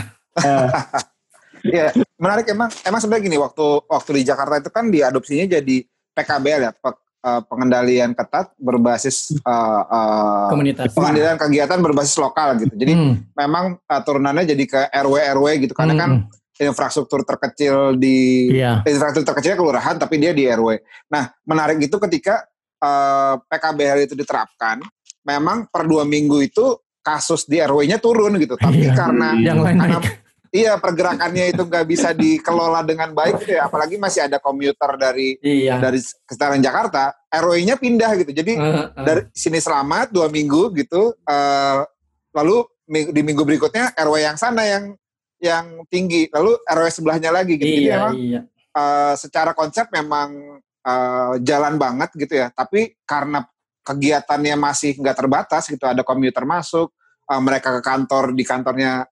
[1.65, 2.69] Iya, menarik emang.
[2.83, 5.77] Emang sebenarnya gini, waktu waktu di Jakarta itu kan diadopsinya jadi
[6.13, 6.95] PKBL ya, pe-
[7.25, 10.93] eh, pengendalian ketat berbasis eh, eh, Komunitas.
[10.93, 12.75] pengendalian kegiatan berbasis lokal gitu.
[12.75, 16.11] Jadi Hmm, memang eh, turunannya jadi ke RW RW gitu karena hmm, kan
[16.55, 18.85] infrastruktur terkecil di Iya.
[18.85, 20.79] infrastruktur terkecilnya kelurahan tapi dia di RW.
[21.09, 22.45] Nah, menarik itu ketika
[22.79, 24.85] eh, PKBL itu diterapkan,
[25.25, 28.55] memang per dua minggu itu kasus di RW-nya turun gitu.
[28.55, 28.93] Tapi Iya.
[28.93, 30.24] karena Yang lain karena naik.
[30.55, 33.67] Iya pergerakannya itu nggak bisa dikelola dengan baik gitu ya.
[33.67, 35.83] Apalagi masih ada komuter dari Iya.
[35.83, 38.31] dari sekitaran Jakarta, RW-nya pindah gitu.
[38.31, 38.87] Jadi Eh, eh.
[39.03, 41.83] dari sini selamat dua minggu gitu, eh,
[42.31, 44.95] lalu di minggu berikutnya RW yang sana yang
[45.43, 47.67] yang tinggi, lalu RW sebelahnya lagi gitu.
[47.75, 48.41] Jadi Iya, emang iya.
[48.71, 52.53] eh, secara konsep memang eh, jalan banget gitu ya.
[52.55, 53.43] Tapi karena
[53.83, 56.93] kegiatannya masih nggak terbatas gitu, ada komuter masuk,
[57.27, 59.03] eh, mereka ke kantor di kantornya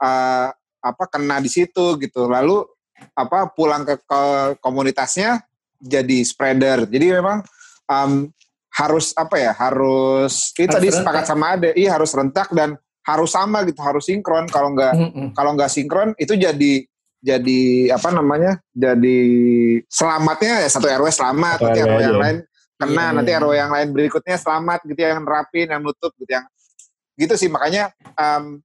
[0.00, 0.48] eh,
[0.80, 2.26] apa kena di situ gitu.
[2.26, 2.64] Lalu
[3.16, 4.20] apa pulang ke, ke
[4.60, 5.40] komunitasnya
[5.80, 6.84] jadi spreader.
[6.88, 7.40] Jadi memang
[7.88, 8.28] em,
[8.76, 9.52] harus apa ya?
[9.56, 11.00] Harus itu Harus tadi rentak.
[11.04, 14.44] sepakat sama Ade, iya harus rentak dan harus sama gitu, harus sinkron.
[14.48, 15.28] Kalau nggak Mm, mm.
[15.32, 16.84] kalau nggak sinkron itu jadi
[17.20, 19.20] jadi apa namanya jadi
[19.92, 22.36] selamatnya ya satu RW selamat Satu nanti RW RW yang lain
[22.80, 23.40] kena Iya, nanti iya.
[23.44, 26.48] RW yang lain berikutnya selamat gitu yang nerapin yang nutup gitu yang
[27.20, 28.64] gitu sih makanya em,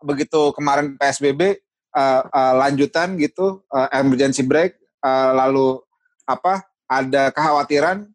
[0.00, 5.80] begitu kemarin PSBB eh, eh, lanjutan gitu eh, emergency break eh, lalu
[6.26, 8.06] apa ada kekhawatiran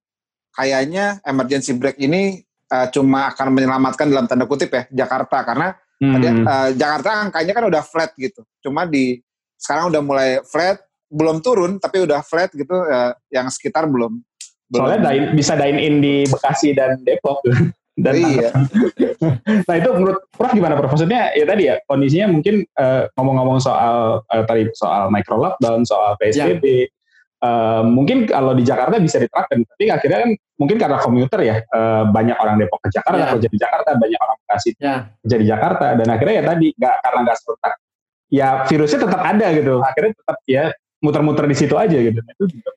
[0.55, 6.27] kayaknya emergency break ini eh, cuma akan menyelamatkan dalam tanda kutip ya Jakarta karena Tadi,
[6.27, 6.43] hmm.
[6.43, 8.43] eh, Jakarta angkanya kan udah flat gitu.
[8.59, 9.23] Cuma di
[9.55, 12.75] sekarang udah mulai flat, belum turun tapi udah flat gitu.
[12.75, 14.19] eh, yang sekitar belum.
[14.67, 14.81] belum.
[14.83, 17.39] Soalnya dine- bisa dine in di Bekasi dan Depok.
[17.95, 18.51] dan iya.
[19.67, 20.91] Nah itu menurut Prof gimana Prof?
[20.91, 26.19] Maksudnya ya tadi ya kondisinya mungkin eh, ngomong-ngomong soal eh, tadi soal micro lockdown, soal
[26.19, 26.91] PSBB,
[27.39, 32.03] eh, mungkin kalau di Jakarta bisa diterapkan, tapi akhirnya kan mungkin karena komuter ya eh,
[32.11, 33.31] banyak orang Depok ke Jakarta, Ya.
[33.31, 34.95] kerja di Jakarta, banyak orang Bekasi Ya.
[35.23, 37.73] kerja di Jakarta, dan akhirnya ya tadi nggak karena nggak serentak,
[38.27, 40.63] ya virusnya tetap ada gitu, akhirnya tetap ya
[40.99, 42.19] muter-muter di situ aja gitu.
[42.19, 42.71] Itu juga.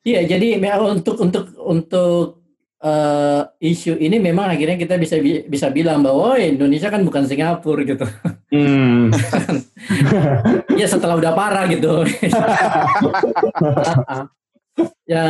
[0.00, 2.39] Iya, jadi memang untuk untuk untuk
[2.80, 7.24] eh, isu ini memang akhirnya kita bisa bi- bisa bilang bahwa "Oh, Indonesia kan bukan
[7.24, 8.06] Singapura gitu.
[8.50, 9.12] Hmm.
[10.80, 12.02] ya setelah udah parah gitu.
[15.04, 15.24] ya,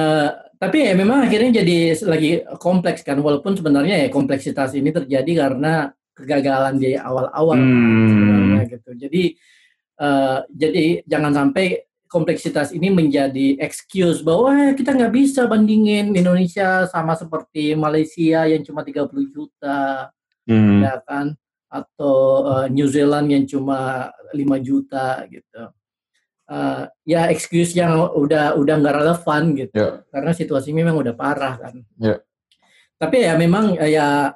[0.56, 2.30] tapi ya memang akhirnya jadi lagi
[2.60, 8.08] kompleks kan walaupun sebenarnya ya kompleksitas ini terjadi karena kegagalan di awal-awal Hmm.
[8.08, 8.90] sebenarnya gitu.
[8.94, 9.22] Jadi
[10.00, 16.84] eh, jadi jangan sampai kompleksitas ini menjadi excuse bahwa "Eh, kita nggak bisa bandingin Indonesia
[16.90, 20.10] sama seperti Malaysia yang cuma 30 juta
[20.50, 20.82] Hmm.
[20.82, 21.38] ya kan
[21.70, 22.16] atau
[22.50, 25.70] eh, New Zealand yang cuma 5 juta gitu.
[26.50, 30.02] Eh, ya excuse yang udah udah nggak relevan gitu Ya.
[30.10, 31.74] karena situasi memang udah parah kan.
[32.02, 32.18] Ya.
[32.98, 34.34] Tapi ya memang eh, ya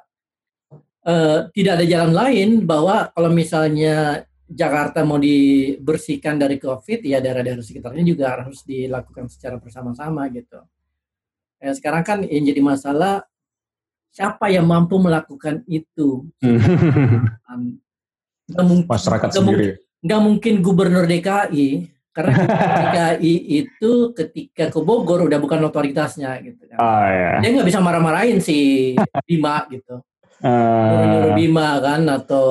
[1.05, 7.65] eh, tidak ada jalan lain bahwa kalau misalnya Jakarta mau dibersihkan dari COVID, ya daerah-daerah
[7.65, 10.61] sekitarnya juga harus dilakukan secara bersama-sama gitu.
[11.57, 13.25] Ya, sekarang kan yang jadi masalah
[14.13, 16.29] siapa yang mampu melakukan itu?
[16.45, 16.61] Hmm.
[17.49, 17.61] Um,
[18.53, 19.57] nggak mungkin, Masyarakat nggak sendiri.
[19.73, 21.67] mungkin- nggak mungkin gubernur DKI
[22.13, 22.33] karena
[22.85, 23.33] DKI
[23.65, 26.77] itu ketika ke Bogor udah bukan otoritasnya gitu kan.
[26.77, 27.31] Ah ya.
[27.41, 28.93] Dia nggak bisa marah-marahin si
[29.25, 30.05] Bima gitu.
[30.45, 32.45] Eh, Bima kan atau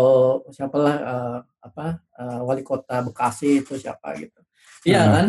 [0.51, 4.41] siapalah eh, apa eh, wali kota Bekasi itu siapa gitu.
[4.85, 5.13] Iya Hmm.
[5.13, 5.27] kan?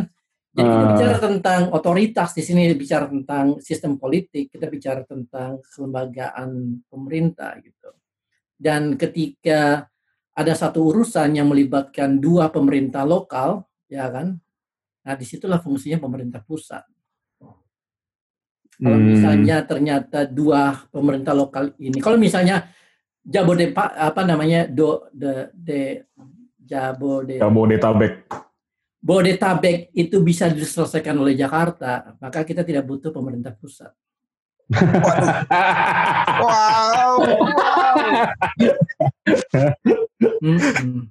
[0.56, 0.92] Jadi kita Hmm.
[0.96, 7.92] bicara tentang otoritas di sini bicara tentang sistem politik, kita bicara tentang kelembagaan pemerintah gitu.
[8.56, 9.84] Dan ketika
[10.36, 14.40] ada satu urusan yang melibatkan dua pemerintah lokal, ya kan?
[15.06, 16.84] Nah, di situlah fungsinya pemerintah pusat.
[18.76, 19.08] Kalau Hmm.
[19.08, 22.68] misalnya ternyata dua pemerintah lokal ini, kalau misalnya
[23.26, 25.82] Jabodepak apa namanya do de, de
[26.62, 28.30] Jabode Jabodetabek.
[29.06, 33.94] Bodetabek itu bisa diselesaikan oleh Jakarta, maka kita tidak butuh pemerintah pusat.
[36.42, 37.22] Wow.
[37.22, 37.98] wow.
[40.42, 41.06] Mm-mm.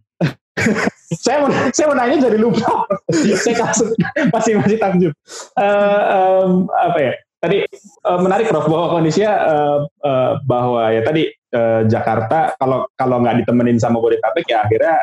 [1.23, 2.83] saya mau saya mau nanya jadi lupa.
[3.15, 3.95] saya kasih
[4.35, 5.15] masih masih takjub.
[5.55, 7.13] Eh, em, apa ya?
[7.45, 13.21] Tadi eh, menarik Prof bahwa kondisinya eh, eh, bahwa ya tadi eh, Jakarta kalau kalau
[13.21, 14.97] nggak ditemenin sama Bodetabek ya akhirnya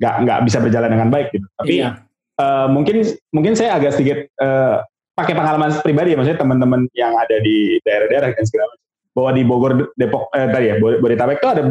[0.00, 1.46] nggak nggak bisa berjalan dengan baik gitu.
[1.56, 1.90] Tapi Iya.
[2.36, 2.96] eh, mungkin
[3.32, 4.76] mungkin saya agak sedikit eh,
[5.16, 9.42] pakai pengalaman pribadi ya maksudnya teman-teman yang ada di daerah-daerah dan segala macam bahwa di
[9.44, 11.62] Bogor Depok eh, tadi ya Bod- Bodetabek tuh ada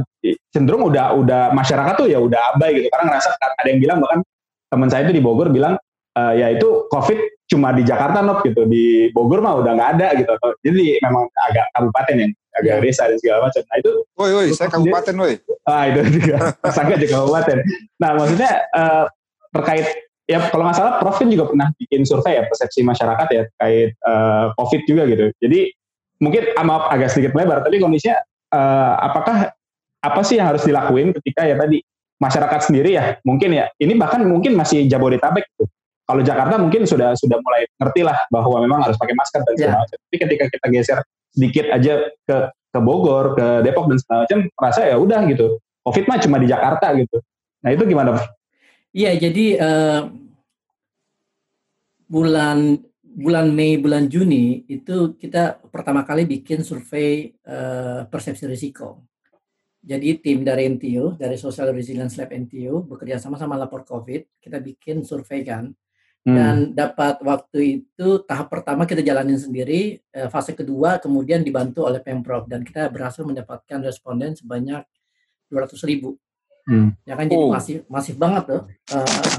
[0.53, 4.19] cenderung udah udah masyarakat tuh ya udah abai gitu karena ngerasa ada yang bilang bahkan
[4.69, 5.77] teman saya itu di Bogor bilang
[6.18, 10.07] eh, ya itu COVID cuma di Jakarta not gitu di Bogor mah udah nggak ada
[10.18, 10.30] gitu
[10.62, 12.82] jadi memang agak kabupaten yang agak Ya.
[12.84, 15.34] desa dan segala macam nah itu Woi, woi, saya kabupaten, woi.
[15.64, 17.57] Ah itu juga tersangka juga kabupaten.
[18.03, 19.05] Nah maksudnya eh,
[19.55, 19.86] terkait
[20.30, 23.89] ya kalau nggak salah Prof kan juga pernah bikin survei ya persepsi masyarakat ya terkait
[23.95, 25.26] eh, COVID juga gitu.
[25.39, 25.60] Jadi
[26.20, 28.18] mungkin ah, maaf agak sedikit melebar, tapi kondisinya
[28.53, 29.38] eh, apakah
[29.99, 31.80] apa sih yang harus dilakuin ketika ya tadi
[32.20, 35.64] masyarakat sendiri ya mungkin ya ini bahkan mungkin masih Jabodetabek gitu.
[36.10, 39.86] Kalau Jakarta mungkin sudah sudah mulai ngerti lah bahwa memang harus pakai masker dan segala
[39.86, 39.97] macam.
[40.01, 40.99] Tapi ketika kita geser
[41.30, 41.93] sedikit aja
[42.26, 45.62] ke ke Bogor, ke Depok dan segala macam, merasa ya udah gitu.
[45.86, 47.18] COVID mah cuma di Jakarta gitu.
[47.62, 48.18] Nah itu gimana?
[48.89, 50.01] Iya, jadi eh,
[52.10, 59.05] bulan bulan Mei, bulan Juni itu kita pertama kali bikin survei eh, persepsi risiko.
[59.80, 64.60] Jadi tim dari NTU, dari Social Resilience Lab NTU, bekerja sama sama lapor COVID, kita
[64.60, 65.72] bikin survei kan.
[66.20, 66.36] Hmm.
[66.36, 72.03] Dan dapat waktu itu tahap pertama kita jalanin sendiri, eh, fase kedua kemudian dibantu oleh
[72.03, 74.84] Pemprov dan kita berhasil mendapatkan responden sebanyak
[75.47, 76.20] 200 ribu.
[76.67, 76.91] Hmm.
[77.07, 77.49] Ya kan jadi Oh.
[77.49, 78.61] masif masif banget tuh.
[78.67, 79.32] Eh,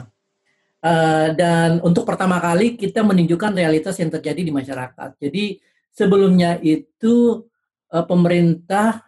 [0.89, 5.21] eh, dan untuk pertama kali kita menunjukkan realitas yang terjadi di masyarakat.
[5.21, 5.61] Jadi
[5.93, 7.45] sebelumnya itu
[7.93, 9.05] eh, pemerintah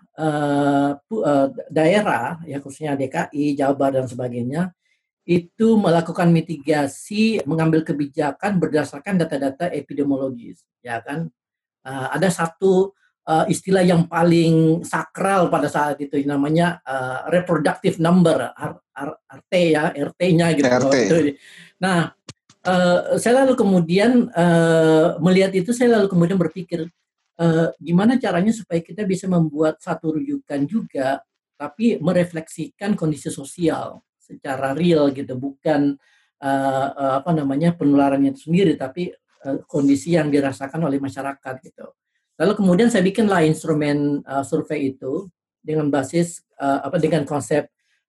[1.08, 4.70] pu- eh, daerah ya khususnya DKI, Jabar dan sebagainya
[5.22, 11.30] itu melakukan mitigasi, mengambil kebijakan berdasarkan data-data epidemiologis, ya kan?
[11.86, 12.90] Eh, ada satu
[13.22, 19.52] eh, istilah yang paling sakral pada saat itu namanya eh, reproductive number, R- R- RT
[19.78, 20.66] ya, RT-nya gitu.
[20.66, 20.94] RT.
[21.78, 22.10] Nah,
[22.66, 26.90] eh, saya lalu kemudian eh, melihat itu, saya lalu kemudian berpikir
[27.38, 31.22] eh, gimana caranya supaya kita bisa membuat satu rujukan juga,
[31.54, 35.98] tapi merefleksikan kondisi sosial secara real gitu, bukan
[36.38, 41.86] eh, apa namanya penularannya itu sendiri, tapi eh, kondisi yang dirasakan oleh masyarakat gitu.
[42.38, 45.26] Lalu kemudian saya bikinlah instrumen eh, survei itu
[45.58, 47.66] dengan basis eh, apa dengan konsep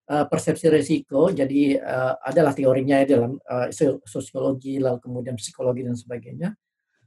[0.09, 1.34] eh, persepsi risiko.
[1.34, 3.41] Jadi eh, adalah teorinya dalam
[3.74, 6.53] so- sosiologi, lalu kemudian psikologi dan sebagainya.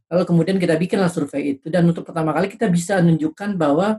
[0.06, 3.98] Lalu kemudian kita bikinlah survei itu dan untuk pertama kali kita bisa menunjukkan bahwa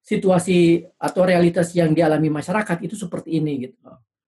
[0.00, 3.76] situasi atau realitas yang dialami masyarakat itu seperti ini gitu.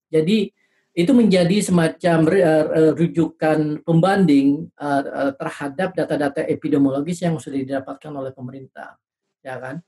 [0.09, 0.51] Jadi
[0.99, 8.11] itu menjadi semacam re- eh, rujukan pembanding eh, eh, terhadap data-data epidemiologis yang sudah didapatkan
[8.11, 8.99] oleh pemerintah,
[9.39, 9.79] ya kan?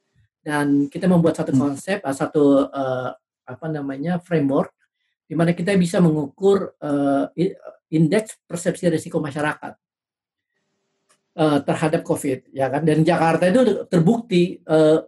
[0.41, 3.11] Dan kita membuat satu konsep, eh, satu eh,
[3.43, 4.71] apa namanya framework,
[5.27, 7.59] di mana kita bisa mengukur eh,
[7.91, 9.75] indeks persepsi risiko masyarakat
[11.43, 12.87] eh, terhadap COVID, ya kan?
[12.87, 14.99] Dan Jakarta itu terbukti eh,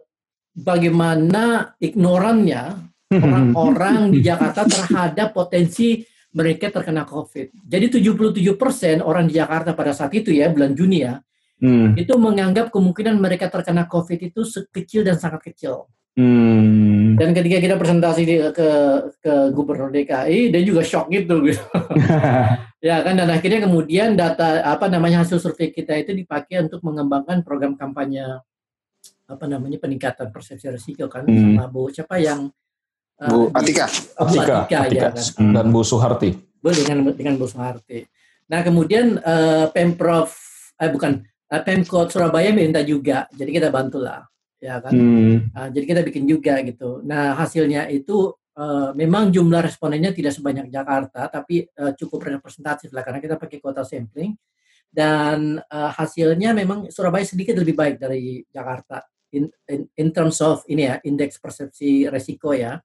[0.51, 2.91] bagaimana ignorannya
[3.21, 6.01] orang-orang di Jakarta terhadap potensi
[6.33, 7.69] mereka terkena COVID.
[7.69, 11.21] Jadi 77% orang di Jakarta pada saat itu ya, bulan Juni ya,
[11.63, 11.95] Hmm.
[11.95, 15.87] itu menganggap kemungkinan mereka terkena COVID itu sekecil dan sangat kecil.
[16.13, 17.15] Hmm.
[17.15, 18.69] Dan ketika kita presentasi di, ke
[19.23, 21.63] ke Gubernur DKI, dia juga shock gitu, gitu.
[22.87, 23.15] ya kan.
[23.15, 28.43] Dan akhirnya kemudian data apa namanya hasil survei kita itu dipakai untuk mengembangkan program kampanye
[29.23, 31.55] apa namanya peningkatan persepsi risiko kan Hmm.
[31.55, 32.51] sama Bu siapa yang
[33.19, 33.85] Bu di- Atika.
[34.17, 35.07] Bu Atika, Atika, Atika.
[35.07, 35.53] ya kan.
[35.53, 36.29] dan Bu Suharti.
[36.63, 38.07] Bu, dengan dengan Bu Soeharti.
[38.47, 40.31] Nah kemudian eh, pemprov
[40.79, 44.23] eh bukan eh, pemkot Surabaya minta juga, jadi kita bantulah,
[44.63, 44.91] ya kan.
[44.95, 45.51] Hmm.
[45.51, 47.03] Nah, jadi kita bikin juga gitu.
[47.03, 53.03] Nah hasilnya itu eh, memang jumlah respondennya tidak sebanyak Jakarta, tapi eh, cukup representatif lah
[53.03, 54.33] karena kita pakai kota sampling
[54.87, 59.03] dan eh, hasilnya memang Surabaya sedikit lebih baik dari Jakarta
[59.35, 62.79] in, in, in terms of ini ya indeks persepsi resiko ya.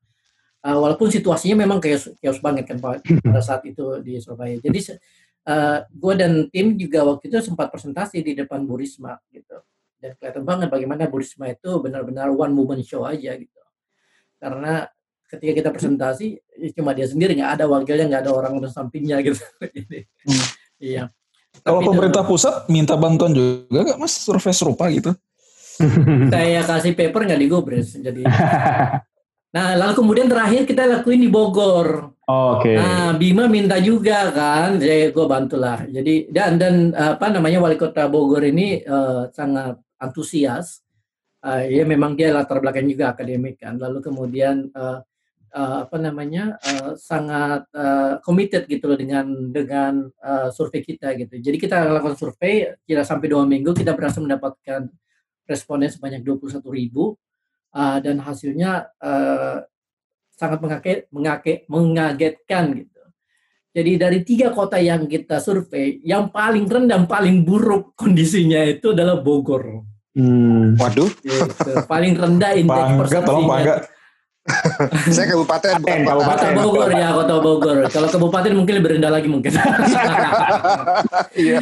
[0.58, 4.58] Eh, walaupun situasinya memang chaos, chaos banget kan Pak, pada saat itu di Surabaya.
[4.58, 4.98] Jadi
[5.48, 9.56] uh, gue dan tim juga waktu itu sempat presentasi di depan Bu Risma gitu
[9.98, 13.60] dan kelihatan banget bagaimana Bu Risma itu benar-benar one woman show aja gitu
[14.38, 14.86] karena
[15.28, 19.18] ketika kita presentasi ya cuma dia sendiri nggak ada wakilnya nggak ada orang di sampingnya
[19.26, 19.98] gitu Jadi,
[20.28, 20.46] Hmm.
[20.78, 21.04] iya
[21.64, 25.10] Kalau Tapi pemerintah pusat minta bantuan juga nggak mas survei serupa gitu?
[26.30, 28.26] saya kasih paper nggak digubris jadi
[29.48, 32.76] nah lalu kemudian terakhir kita lakuin di Bogor Oke.
[32.76, 35.88] Nah, Bima minta juga kan, jadi gue bantulah.
[35.88, 40.84] Jadi dan dan apa namanya wali kota Bogor ini eh, sangat antusias.
[41.40, 43.80] Eh, ya memang dia latar belakang juga akademik kan.
[43.80, 44.98] Lalu kemudian eh,
[45.56, 51.32] eh, apa namanya eh, sangat eh, committed gitu loh dengan dengan eh, survei kita gitu.
[51.40, 54.84] Jadi kita lakukan survei kira sampai dua minggu kita berhasil mendapatkan
[55.48, 57.16] responden sebanyak 21 ribu
[57.74, 59.56] eh, dan hasilnya eh,
[60.38, 63.02] sangat mengaget, mengaget, mengagetkan gitu.
[63.74, 68.90] Jadi dari tiga kota yang kita survei, yang paling rendah, yang paling buruk kondisinya itu
[68.96, 69.84] adalah Bogor.
[70.18, 70.74] Hmm.
[70.74, 71.70] Waduh, Gitu.
[71.86, 73.74] paling rendah indeks Bangga, tolong bangga.
[75.14, 76.62] saya kabupaten bukan Kabupaten, kota.
[76.64, 77.78] Bogor ya, Kota Bogor.
[77.92, 79.52] Kalau kabupaten mungkin lebih rendah lagi mungkin.
[81.38, 81.58] Iya.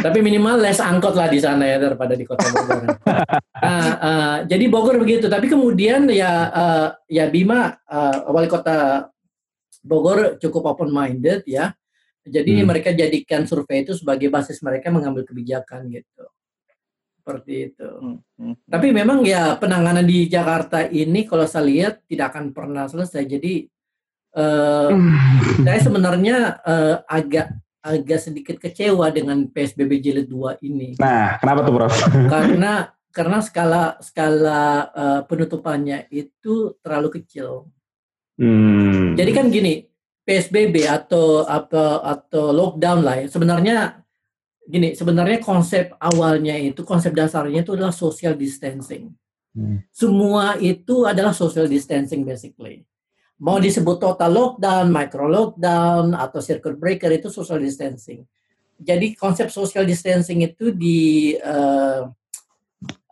[0.00, 2.82] Tapi minimal les angkot lah di sana ya daripada di Kota Bogor.
[3.64, 5.24] Nah, eh, jadi Bogor begitu.
[5.24, 9.08] Tapi kemudian ya eh, ya Bima eh, wali kota
[9.80, 11.72] Bogor cukup open minded ya.
[12.24, 12.68] Jadi Hmm.
[12.68, 16.24] mereka jadikan survei itu sebagai basis mereka mengambil kebijakan gitu.
[17.24, 17.88] Seperti itu.
[18.36, 18.52] Hmm.
[18.68, 23.24] Tapi memang ya penanganan di Jakarta ini kalau saya lihat tidak akan pernah selesai.
[23.24, 23.64] Jadi
[24.36, 24.90] eh,
[25.64, 27.48] saya sebenarnya eh, agak
[27.80, 31.92] agak sedikit kecewa dengan PSBB jilid 2 ini Nah, kenapa tuh Prof?
[32.32, 37.72] karena karena skala skala eh, penutupannya itu terlalu kecil.
[38.36, 39.16] Hmm.
[39.16, 39.80] Jadi kan gini,
[40.28, 44.03] PSBB atau apa atau lockdown lah ya, sebenarnya
[44.64, 49.12] gini, sebenarnya konsep awalnya itu konsep dasarnya itu adalah social distancing.
[49.54, 49.84] Hmm.
[49.94, 52.82] Semua itu adalah social distancing basically.
[53.38, 58.24] Mau disebut total lockdown, micro lockdown atau circuit breaker itu social distancing.
[58.74, 62.02] Jadi konsep social distancing itu di eh,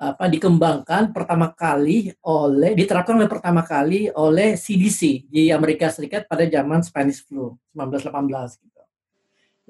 [0.03, 6.43] apa dikembangkan pertama kali oleh diterapkan oleh pertama kali oleh CDC di Amerika Serikat pada
[6.43, 8.83] zaman Spanish flu 1918 gitu.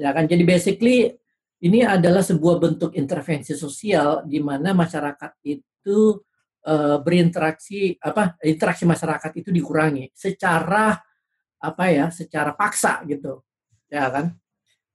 [0.00, 1.20] Ya kan jadi basically
[1.62, 6.18] ini adalah sebuah bentuk intervensi sosial di mana masyarakat itu
[6.66, 10.98] eh, berinteraksi apa interaksi masyarakat itu dikurangi secara
[11.62, 13.46] apa ya secara paksa gitu
[13.86, 14.34] ya kan?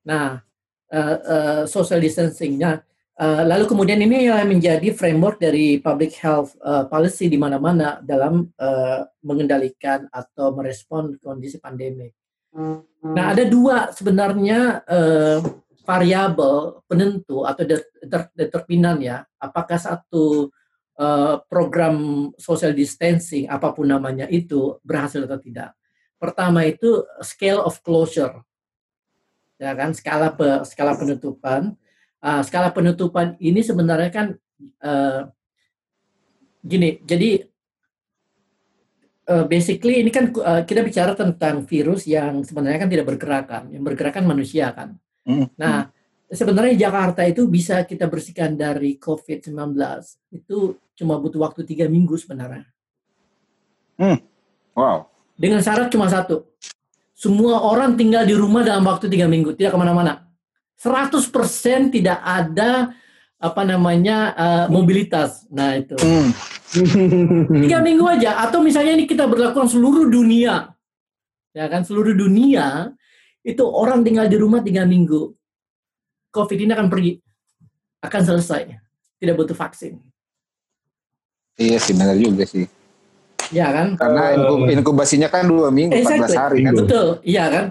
[0.03, 0.43] Nah
[0.91, 2.83] eh, eh, social distancingnya
[3.15, 8.43] eh, lalu kemudian ini yang menjadi framework dari public health eh, policy di mana-mana dalam
[8.43, 12.11] eh, mengendalikan atau merespon kondisi pandemik
[13.13, 15.37] nah ada dua sebenarnya eh,
[15.87, 20.51] variabel penentu atau det- det- determinan ya apakah satu
[20.99, 25.71] eh, program social distancing apa pun namanya itu berhasil atau tidak.
[26.17, 28.41] Pertama itu scale of closure,
[29.61, 30.33] ya kan skala
[30.65, 31.77] skala penutupan.
[32.17, 34.27] Ah, skala penutupan ini sebenarnya kan
[34.81, 35.21] eh,
[36.65, 37.45] gini, jadi
[39.29, 40.33] eh, basically ini kan
[40.65, 44.97] kita bicara tentang virus yang sebenarnya kan tidak bergerak kan, yang bergerak kan manusia kan.
[45.27, 45.51] Hmm.
[45.59, 45.91] Nah,
[46.31, 49.75] sebenarnya Jakarta itu bisa kita bersihkan dari COVID-19
[50.31, 52.63] itu cuma butuh waktu tiga minggu sebenarnya.
[54.77, 55.09] Wow.
[55.35, 56.47] Dengan syarat cuma satu.
[57.17, 60.29] Semua orang tinggal di rumah dalam waktu tiga minggu, tidak ke mana-mana.
[60.77, 62.93] 100% tidak ada
[63.37, 65.45] apa namanya eh, mobilitas.
[65.49, 66.29] Nah itu Hmm.
[67.65, 68.45] tiga minggu aja.
[68.45, 70.77] Atau misalnya ini kita berlakukan seluruh dunia,
[71.57, 72.93] ya kan seluruh dunia
[73.47, 75.31] itu orang tinggal di rumah tiga minggu.
[76.35, 77.15] COVID ini akan pergi,
[78.03, 78.67] akan selesai,
[79.17, 80.03] tidak butuh vaksin,
[81.57, 82.67] Iya sih benar juga sih.
[83.49, 83.95] ya kan?
[83.97, 86.35] Karena inkub- inkubasinya kan dua minggu, 14 Exactly.
[86.37, 86.73] hari kan.
[86.75, 87.65] Betul, iya kan?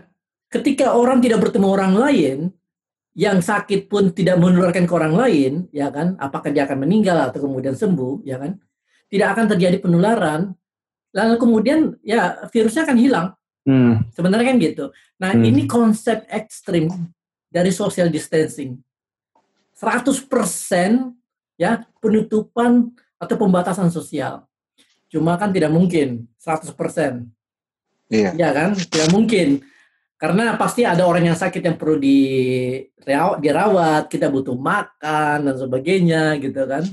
[0.50, 2.38] Ketika orang tidak bertemu orang lain,
[3.16, 6.16] yang sakit pun tidak menularkan ke orang lain, ya kan?
[6.20, 8.60] Apakah dia akan meninggal atau kemudian sembuh, ya kan?
[9.06, 10.52] Tidak akan terjadi penularan.
[11.16, 13.26] Lalu kemudian ya virusnya akan hilang.
[13.66, 14.06] Hmm.
[14.14, 14.84] Sebenarnya kan gitu.
[15.18, 15.42] Nah, Hmm.
[15.42, 16.86] ini konsep ekstrim
[17.50, 18.78] dari social distancing.
[19.74, 21.12] 100%
[21.58, 24.46] ya penutupan atau pembatasan sosial.
[25.10, 27.26] Cuma kan tidak mungkin 100%.
[28.06, 28.32] Iya.
[28.38, 28.78] Ya kan?
[28.78, 29.66] Tidak mungkin.
[30.16, 36.40] Karena pasti ada orang yang sakit yang perlu dirawat, dirawat, kita butuh makan dan sebagainya
[36.40, 36.88] gitu kan.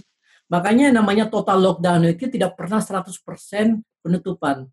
[0.51, 4.67] Makanya namanya total lockdown itu tidak pernah 100% penutupan.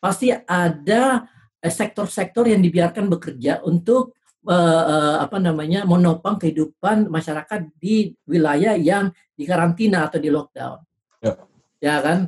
[0.00, 1.28] Pasti ada
[1.60, 4.16] eh, sektor-sektor yang dibiarkan bekerja untuk
[4.48, 10.78] uh, uh, apa namanya menopang kehidupan masyarakat di wilayah yang dikarantina atau di lockdown.
[11.20, 11.34] Ya.
[11.80, 12.18] ya kan?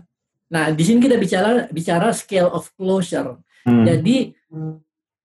[0.52, 3.40] Nah, di sini kita bicara bicara scale of closure.
[3.64, 3.88] Hmm.
[3.88, 4.36] Jadi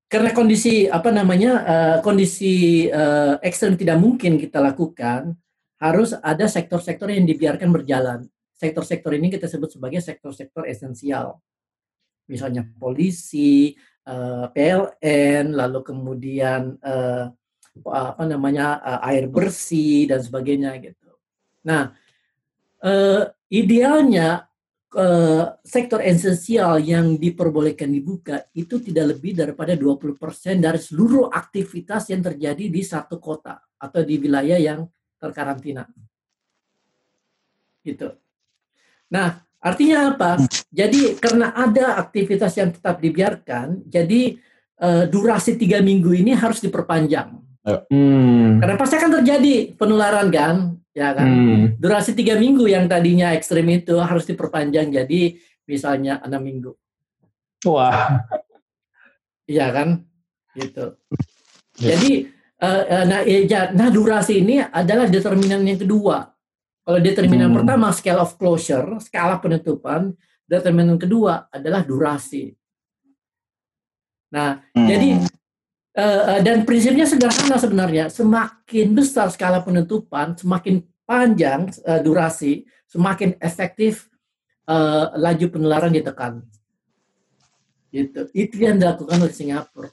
[0.08, 5.36] karena kondisi apa namanya uh, kondisi uh, ekstrem tidak mungkin kita lakukan,
[5.84, 8.24] harus ada sektor-sektor yang dibiarkan berjalan.
[8.56, 11.38] Sektor-sektor ini kita sebut sebagai sektor-sektor esensial.
[12.28, 13.72] Misalnya polisi,
[14.04, 17.32] eh, PLN, lalu kemudian uh,
[17.88, 21.14] apa namanya air bersih dan sebagainya gitu.
[21.62, 21.94] Nah,
[23.54, 24.50] idealnya
[25.62, 32.66] sektor esensial yang diperbolehkan dibuka itu tidak lebih daripada 20% dari seluruh aktivitas yang terjadi
[32.66, 34.90] di satu kota atau di wilayah yang
[35.22, 35.86] terkarantina.
[37.86, 38.10] Gitu.
[39.14, 40.42] Nah, artinya apa?
[40.72, 44.40] Jadi karena ada aktivitas yang tetap dibiarkan, jadi
[44.80, 47.36] uh, durasi tiga minggu ini harus diperpanjang.
[47.68, 48.64] Hmm.
[48.64, 50.56] Karena pasti akan terjadi penularan kan,
[50.96, 51.28] ya kan?
[51.28, 51.64] Hmm.
[51.76, 55.36] Durasi tiga minggu yang tadinya ekstrim itu harus diperpanjang jadi
[55.68, 56.72] misalnya enam minggu.
[57.68, 58.24] Wah.
[59.44, 60.08] Iya kan,
[60.56, 60.96] gitu.
[61.84, 61.96] Ya.
[61.96, 66.34] Jadi Uh, nah, ya, nah durasi ini adalah determinan yang kedua.
[66.88, 67.58] Kalau determinan hmm.
[67.60, 70.16] pertama scale of closure, skala penutupan,
[70.48, 72.56] determinan kedua adalah durasi.
[74.32, 74.88] Nah, hmm.
[74.88, 75.10] jadi
[76.00, 78.08] uh, dan prinsipnya sederhana sebenarnya.
[78.08, 84.08] Semakin besar skala penutupan, semakin panjang uh, durasi, semakin efektif
[84.72, 86.40] uh, laju penularan ditekan.
[87.92, 88.32] Gitu.
[88.32, 89.92] Itu yang dilakukan oleh Singapura.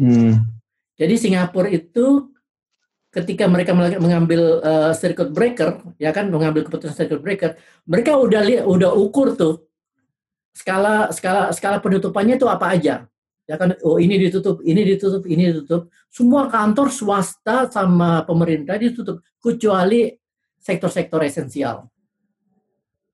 [0.00, 0.48] Hmm.
[0.96, 2.32] Jadi Singapura itu
[3.10, 8.64] ketika mereka mengambil uh, circuit breaker, ya kan mengambil keputusan circuit breaker, mereka udah lihat,
[8.66, 9.66] udah ukur tuh
[10.54, 13.06] skala skala skala penutupannya itu apa aja.
[13.50, 15.90] Ya kan, oh ini ditutup, ini ditutup, ini ditutup.
[16.06, 20.14] Semua kantor swasta sama pemerintah ditutup kecuali
[20.62, 21.90] sektor-sektor esensial.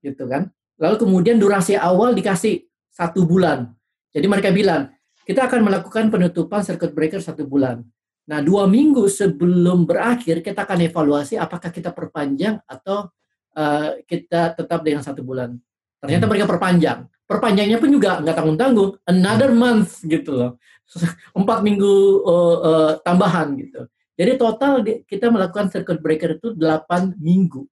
[0.05, 0.53] Gitu kan.
[0.77, 3.73] Lalu kemudian durasi awal dikasih satu bulan.
[4.13, 4.93] Jadi mereka bilang,
[5.25, 7.81] kita akan melakukan penutupan circuit breaker satu bulan.
[8.27, 13.07] Nah, dua minggu sebelum berakhir, kita akan evaluasi apakah kita perpanjang atau
[13.55, 15.55] uh, kita tetap dengan satu bulan.
[16.03, 16.31] Ternyata hmm.
[16.35, 16.99] mereka perpanjang.
[17.27, 20.51] Perpanjangnya pun juga nggak tanggung-tanggung, another month gitu loh.
[21.39, 21.95] Empat minggu
[22.27, 23.87] uh, uh, tambahan gitu.
[24.17, 24.73] Jadi total
[25.05, 27.69] kita melakukan circuit breaker itu delapan minggu.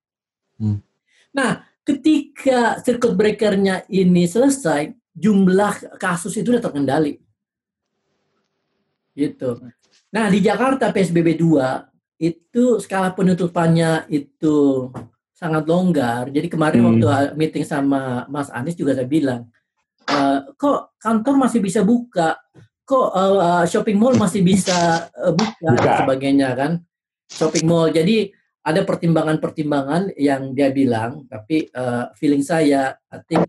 [0.60, 0.78] Hmm.
[1.34, 7.23] Nah, ketika circuit breakernya ini selesai, jumlah kasus itu sudah terkendali.
[9.14, 9.62] Gitu.
[10.10, 14.90] Nah, di Jakarta PSBB 2 itu skala penutupannya itu
[15.34, 16.30] sangat longgar.
[16.30, 16.88] Jadi kemarin hmm.
[17.02, 19.50] waktu meeting sama Mas Anies juga saya bilang,
[20.06, 20.16] e,
[20.54, 22.38] kok kantor masih bisa buka,
[22.84, 26.72] kok uh, shopping mall masih bisa uh, buka, buka dan sebagainya kan.
[27.32, 27.88] Shopping mall.
[27.88, 28.28] Jadi
[28.64, 33.48] ada pertimbangan-pertimbangan yang dia bilang, tapi uh, feeling saya, I think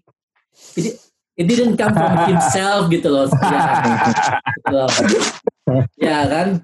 [1.35, 3.27] it didn't come from himself gitu loh.
[4.65, 5.54] Gitu
[5.97, 6.61] ya kan?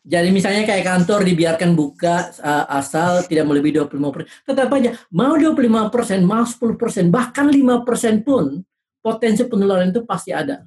[0.00, 4.48] Jadi misalnya kayak kantor dibiarkan buka uh, asal tidak melebihi 25%.
[4.48, 8.58] Tetap aja, mau 25%, mau 10%, bahkan 5% pun
[8.98, 10.66] potensi penularan itu pasti ada.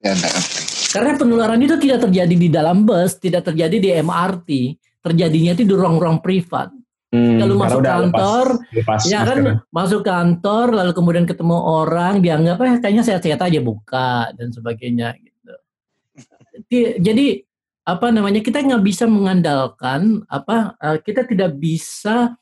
[0.00, 0.16] Ya,
[0.90, 4.48] Karena penularan itu tidak terjadi di dalam bus, tidak terjadi di MRT,
[5.04, 6.72] terjadinya itu di ruang-ruang privat.
[7.10, 9.38] Hmm, Kalau masuk kantor, lepas, lepas ya kan
[9.74, 15.18] masuk kantor, lalu kemudian ketemu orang, dianggap eh kayaknya sehat-sehat aja buka dan sebagainya
[16.70, 17.42] jadi
[17.82, 22.38] apa namanya kita nggak bisa mengandalkan apa uh, kita tidak bisa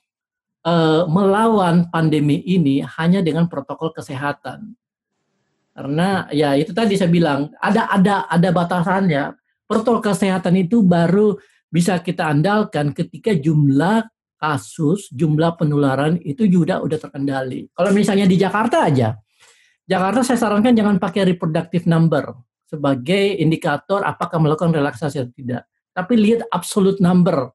[0.69, 4.77] uh, melawan pandemi ini hanya dengan protokol kesehatan.
[5.73, 9.33] Karena ya itu tadi saya bilang ada ada ada batasannya.
[9.65, 11.37] Protokol kesehatan itu baru
[11.69, 14.05] bisa kita andalkan ketika jumlah
[14.41, 17.69] kasus jumlah penularan itu juga udah terkendali.
[17.73, 19.17] Kalau misalnya di Jakarta aja
[19.89, 22.37] Jakarta saya sarankan jangan pakai reproductive number
[22.69, 25.65] sebagai indikator apakah melakukan relaksasi atau tidak.
[25.97, 27.51] Tapi lihat absolute number.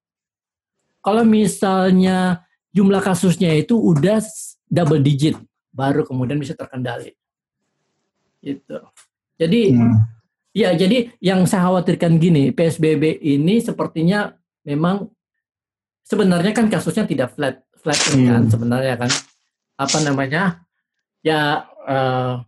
[1.06, 2.42] Kalau misalnya
[2.74, 4.20] jumlah kasusnya itu udah
[4.66, 5.38] double digit,
[5.70, 7.14] baru kemudian bisa terkendali.
[8.42, 8.82] Itu.
[9.38, 9.96] Jadi hmm.
[10.58, 14.34] ya jadi yang saya khawatirkan gini, PSBB ini sepertinya
[14.66, 15.08] memang
[16.04, 18.28] sebenarnya kan kasusnya tidak flat flat kan hmm.
[18.28, 19.12] kan sebenarnya kan
[19.76, 20.44] apa namanya
[21.24, 22.44] ya uh,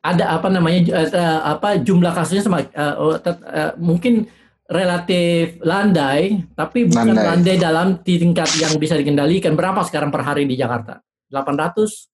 [0.00, 0.80] ada apa namanya
[1.12, 4.24] uh, apa jumlah kasusnya sama uh, uh, mungkin
[4.70, 7.26] relatif landai tapi bukan landai.
[7.26, 9.52] landai dalam tingkat yang bisa dikendalikan.
[9.52, 11.04] Berapa sekarang per hari di Jakarta?
[11.28, 12.10] 800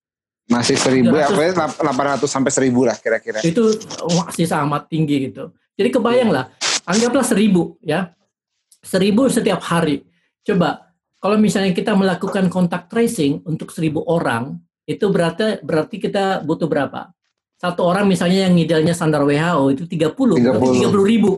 [0.46, 3.42] masih seribu ya 800 sampai seribu lah kira-kira.
[3.42, 3.70] Itu
[4.06, 5.50] masih sangat tinggi gitu.
[5.76, 6.48] Jadi kebayang lah,
[6.88, 8.14] anggaplah seribu ya,
[8.80, 10.06] seribu setiap hari.
[10.46, 14.56] Coba kalau misalnya kita melakukan kontak tracing untuk seribu orang,
[14.86, 17.12] itu berarti berarti kita butuh berapa?
[17.56, 20.44] Satu orang misalnya yang idealnya standar WHO itu 30, 30.
[20.44, 21.30] berarti 30 ribu.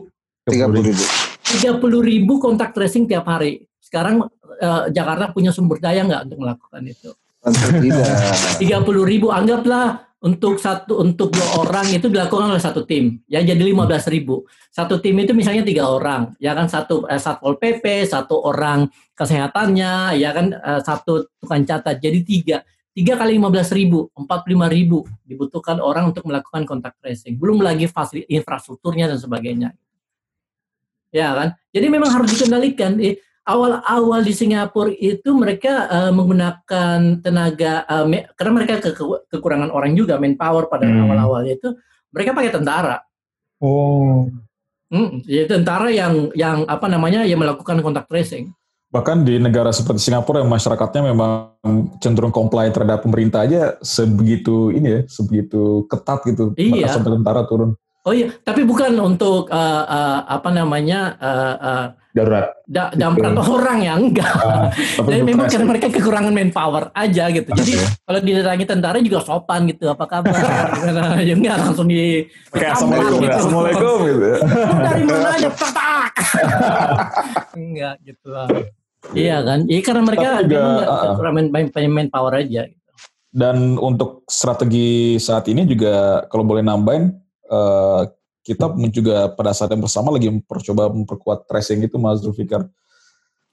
[0.43, 1.03] 30 ribu.
[1.49, 3.63] 30 ribu kontak tracing tiap hari.
[3.79, 4.27] Sekarang
[4.59, 7.09] eh, Jakarta punya sumber daya nggak untuk melakukan itu?
[7.47, 8.07] Tidak.
[8.63, 13.71] 30 ribu anggaplah untuk satu untuk dua orang itu dilakukan oleh satu tim ya jadi
[13.71, 18.35] 15 ribu satu tim itu misalnya tiga orang ya kan satu eh, satpol pp satu
[18.43, 22.57] orang kesehatannya ya kan eh, satu tukang catat jadi tiga
[22.93, 27.37] tiga kali 15 ribu 45 ribu dibutuhkan orang untuk melakukan kontak tracing.
[27.39, 29.69] Belum lagi fasilitas infrastrukturnya dan sebagainya.
[31.09, 31.47] Ya kan?
[31.73, 33.01] Jadi memang harus dikendalikan.
[33.01, 33.17] Eh,
[33.49, 39.73] awal-awal di Singapura itu mereka eh, menggunakan tenaga eh, me- karena mereka ke- ke- kekurangan
[39.73, 41.09] orang juga manpower pada Hmm.
[41.09, 41.73] awal-awal itu
[42.13, 42.97] mereka pakai tentara.
[43.57, 44.29] Oh.
[44.89, 48.49] Hmm, ya tentara yang yang apa namanya yang melakukan kontak tracing
[48.89, 51.53] Bahkan di negara seperti Singapura yang masyarakatnya memang
[52.01, 56.57] cenderung comply terhadap pemerintah aja sebegitu ini ya, sebegitu ketat gitu.
[56.57, 56.89] Iya.
[56.89, 57.77] Bahkan sampai tentara turun.
[57.99, 61.85] oh iya tapi bukan untuk eh, eh, apa namanya eh, eh,
[62.15, 62.47] Darurat.
[62.65, 67.51] da- damprat orang ya enggak Ah, tapi Jadi memang karena mereka kekurangan manpower aja gitu.
[67.53, 69.91] Jadi kalau didatangi tentara juga sopan gitu.
[69.91, 70.31] Apa kabar?
[70.79, 71.19] Gimana?
[71.21, 73.35] ya enggak langsung di Kayak assalamualaikum, gitu.
[73.35, 74.29] assalamualaikum gitu.
[74.79, 76.11] dari mana aja tak
[77.53, 78.47] Enggak gitu lah.
[79.15, 79.59] Iya kan?
[79.65, 81.33] Iya karena mereka juga, memang nggak ah, ah.
[81.33, 82.67] main, main, manpower aja.
[83.29, 87.13] Dan untuk strategi saat ini juga kalau boleh nambahin,
[87.47, 88.01] eh,
[88.43, 92.65] kita juga pada saat yang bersama lagi mencoba memperkuat tracing itu Mas Zulfikar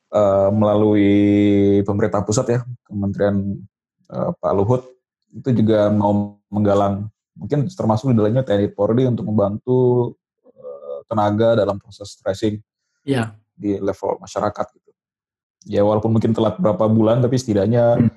[0.06, 1.10] Eh, melalui
[1.82, 3.58] pemerintah pusat ya, Kementerian
[4.06, 4.86] eh, Pak Luhut
[5.34, 10.14] itu juga mau menggalang mungkin termasuk di dalamnya TNI Polri untuk membantu
[10.46, 12.62] eh, tenaga dalam proses tracing
[13.02, 13.34] Iya.
[13.54, 14.85] di level masyarakat gitu.
[15.66, 18.10] Ya walaupun mungkin telat berapa bulan tapi setidaknya Hmm.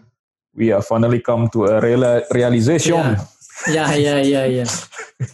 [0.54, 3.18] we have finally come to a reala- realization.
[3.68, 4.66] Ya, ya, ya, ya.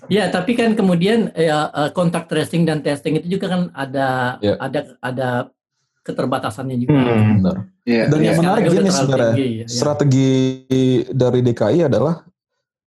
[0.09, 4.57] Ya, tapi kan kemudian ya, eh, kontak tracing dan testing itu juga kan ada Ya.
[4.57, 5.29] ada ada
[6.01, 6.97] keterbatasannya juga.
[7.05, 7.41] Hmm.
[7.41, 7.57] Benar.
[7.85, 8.03] Iya.
[8.09, 9.65] Dan Ya, yang menarik terlalu sebenarnya, tinggi, ya.
[9.69, 10.29] strategi
[11.13, 12.25] dari DKI adalah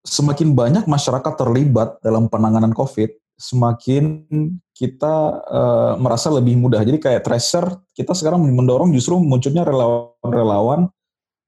[0.07, 4.24] semakin banyak masyarakat terlibat dalam penanganan COVID, semakin
[4.70, 5.14] kita
[5.45, 6.82] eh, merasa lebih mudah.
[6.82, 10.91] Jadi kayak tracer, kita sekarang mendorong justru munculnya relawan-relawan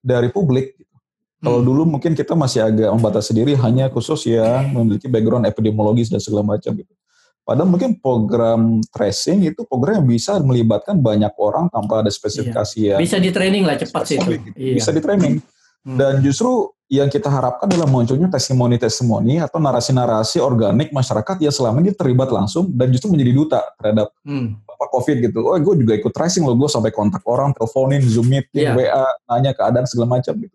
[0.01, 0.75] dari publik.
[1.37, 1.69] Kalau Hmm.
[1.69, 6.57] dulu mungkin kita masih agak membatasi diri hanya khusus yang memiliki background epidemiologis dan segala
[6.57, 6.91] macam gitu.
[7.47, 12.99] Padahal mungkin program tracing itu program yang bisa melibatkan banyak orang tanpa ada spesifikasi yang
[12.99, 14.31] Bisa di training lah cepat sih itu.
[14.35, 14.49] gitu.
[14.59, 14.75] Iya.
[14.83, 15.35] Bisa di training.
[15.87, 15.95] Hmm.
[15.97, 16.51] Dan justru
[16.87, 22.71] yang kita harapkan adalah munculnya testimoni-testimoni atau narasi-narasi organik masyarakat yang selama ini terlibat langsung
[22.75, 24.59] dan justru menjadi duta terhadap Hmm.
[24.77, 25.41] COVID gitu.
[25.43, 28.77] Oh, gue juga ikut tracing loh, gue sampai kontak orang, teleponin, zoom meeting, Iya.
[28.77, 30.53] WA, nanya keadaan segala macam gitu.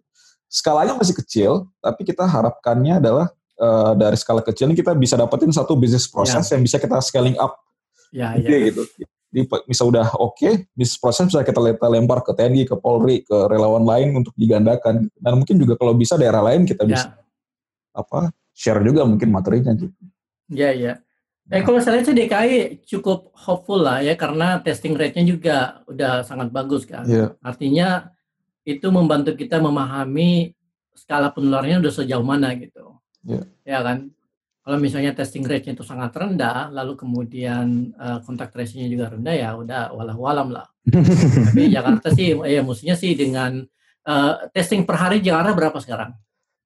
[0.47, 5.53] Skalanya masih kecil, tapi kita harapkannya adalah eh, dari skala kecil ini kita bisa dapetin
[5.53, 7.61] satu bisnis proses yang bisa kita scaling up
[8.09, 8.65] Ya, gede ya.
[8.73, 8.81] gitu.
[9.31, 13.47] Jadi bisa udah oke, bisnis proses bisa kita le- lempar ke TNI, ke Polri, ke
[13.47, 15.07] relawan lain untuk digandakan.
[15.15, 17.23] Dan mungkin juga kalau bisa daerah lain kita bisa Ya,
[17.95, 19.95] apa share juga mungkin materinya gitu.
[20.51, 20.99] ya, ya.
[21.51, 22.57] Eh kalau saya lihat sih DKI
[22.87, 27.03] cukup hopeful lah ya karena testing rate-nya juga udah sangat bagus kan.
[27.03, 27.35] Iya.
[27.43, 28.07] Artinya
[28.63, 30.55] itu membantu kita memahami
[30.95, 32.95] skala penularannya udah sejauh mana gitu.
[33.27, 33.43] Iya.
[33.67, 34.15] Ya kan?
[34.71, 39.51] Kalau misalnya testing rate-nya itu sangat rendah, lalu kemudian eh, kontak tracing-nya juga rendah ya
[39.59, 40.63] udah walau-walam lah.
[41.51, 43.67] Tapi Jakarta sih ya mestinya sih dengan
[44.07, 46.15] eh, testing per hari Jakarta berapa sekarang?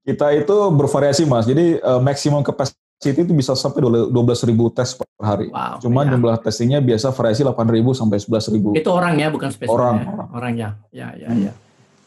[0.06, 4.14] Kita itu bervariasi mas, jadi eh, maksimum capacity itu bisa sampai 12
[4.54, 5.50] ribu tes per hari.
[5.50, 5.82] Wow.
[5.82, 6.12] Cuman ya.
[6.14, 8.78] jumlah testingnya biasa variasi 8 ribu sampai 11 ribu.
[8.78, 10.14] itu orang ya bukan spesifik Orang, ya.
[10.14, 10.30] orang.
[10.30, 10.70] orangnya.
[10.94, 11.54] Ya, ya, ya.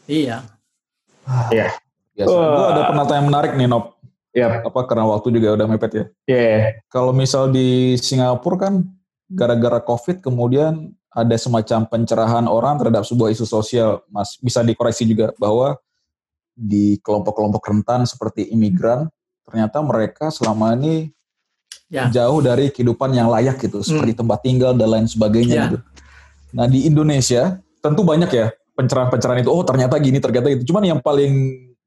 [0.07, 0.37] Iya.
[2.15, 2.31] Biasa.
[2.31, 2.47] Wah.
[2.55, 3.98] Gue ada pernyataan yang menarik nih Nop,
[4.29, 4.61] Yap.
[4.61, 6.05] apa karena waktu juga udah mepet ya.
[6.29, 6.85] Iya.
[6.87, 8.73] Kalau misal di Singapura kan
[9.25, 14.37] gara-gara COVID kemudian ada semacam pencerahan orang terhadap sebuah isu sosial, Mas.
[14.37, 15.73] Bisa dikoreksi juga bahwa
[16.53, 19.09] di kelompok-kelompok rentan seperti imigran,
[19.41, 21.09] ternyata mereka selama ini
[21.89, 22.05] Ya.
[22.13, 25.63] jauh dari kehidupan yang layak gitu, seperti tempat tinggal dan lain sebagainya Ya.
[25.73, 25.77] gitu.
[26.53, 29.49] Nah di Indonesia tentu banyak ya pencerahan-pencerahan itu.
[29.49, 30.69] Oh ternyata gini, ternyata itu.
[30.69, 31.33] Cuman yang paling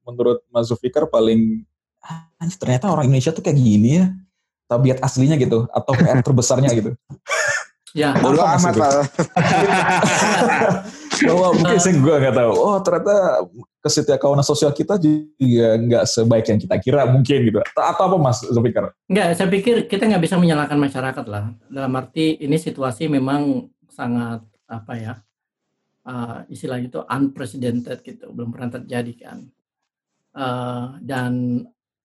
[0.03, 1.72] menurut Mas Zulfikar paling "Ah,
[2.39, 4.05] anjir, ternyata orang Indonesia tuh kayak gini ya
[4.67, 6.91] tabiat aslinya gitu atau PR terbesarnya gitu.
[7.93, 8.17] Ya.
[8.17, 8.91] Mas, amat lah.
[11.29, 12.51] bahwa mungkin saya gue nggak tahu.
[12.57, 13.45] Oh ternyata
[13.85, 17.61] kesetiakawanan sosial kita juga nggak sebaik yang kita kira mungkin gitu.
[17.61, 18.97] Atau apa Mas Zulfikar?
[19.05, 21.53] Enggak, saya pikir kita nggak bisa menyalahkan masyarakat lah.
[21.69, 25.13] Dalam arti ini situasi memang sangat apa ya
[26.09, 29.37] uh, istilahnya itu unprecedented gitu, belum pernah terjadi kan.
[30.33, 31.61] Uh, dan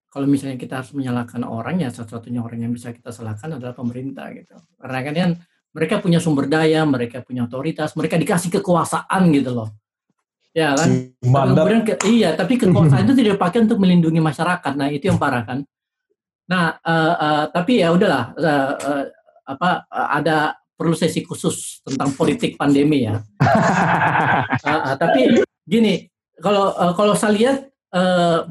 [0.09, 4.33] kalau misalnya kita harus menyalahkan orang ya satu-satunya orang yang bisa kita salahkan adalah pemerintah
[4.33, 4.57] gitu.
[4.81, 5.31] Karena kan, kan
[5.69, 9.69] mereka punya sumber daya, mereka punya otoritas, mereka dikasih kekuasaan gitu loh.
[10.49, 11.13] Ya kan?
[11.21, 14.73] Kemudian ke, iya, tapi kekuasaan itu tidak dipakai untuk melindungi masyarakat.
[14.73, 15.61] Nah, itu yang parah kan.
[16.49, 19.03] Nah, uh, uh, tapi ya udahlah uh, uh,
[19.45, 23.21] apa uh, ada perlu sesi khusus tentang politik pandemi ya.
[23.21, 26.09] uh, uh, tapi gini,
[26.41, 27.57] kalau uh, kalau saya lihat
[27.93, 28.49] uh,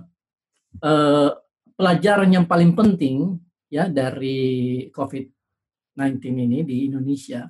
[0.86, 1.30] uh,
[1.78, 3.38] pelajaran yang paling penting
[3.70, 7.46] ya dari COVID-19 ini di Indonesia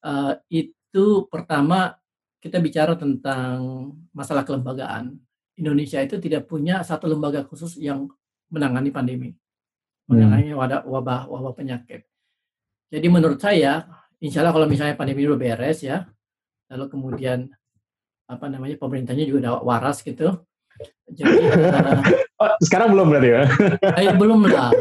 [0.00, 1.92] uh, itu pertama
[2.40, 5.12] kita bicara tentang masalah kelembagaan.
[5.60, 8.08] Indonesia itu tidak punya satu lembaga khusus yang
[8.48, 9.36] menangani pandemi,
[10.08, 12.08] menangani wabah, wabah wabah penyakit.
[12.88, 13.84] Jadi menurut saya,
[14.24, 16.08] insya Allah kalau misalnya pandemi udah beres ya,
[16.72, 17.52] lalu kemudian
[18.24, 20.32] apa namanya pemerintahnya juga udah waras gitu.
[21.12, 22.00] Jadi uh,
[22.40, 23.42] oh, sekarang belum berarti ya?
[24.00, 24.72] Eh, belum lah.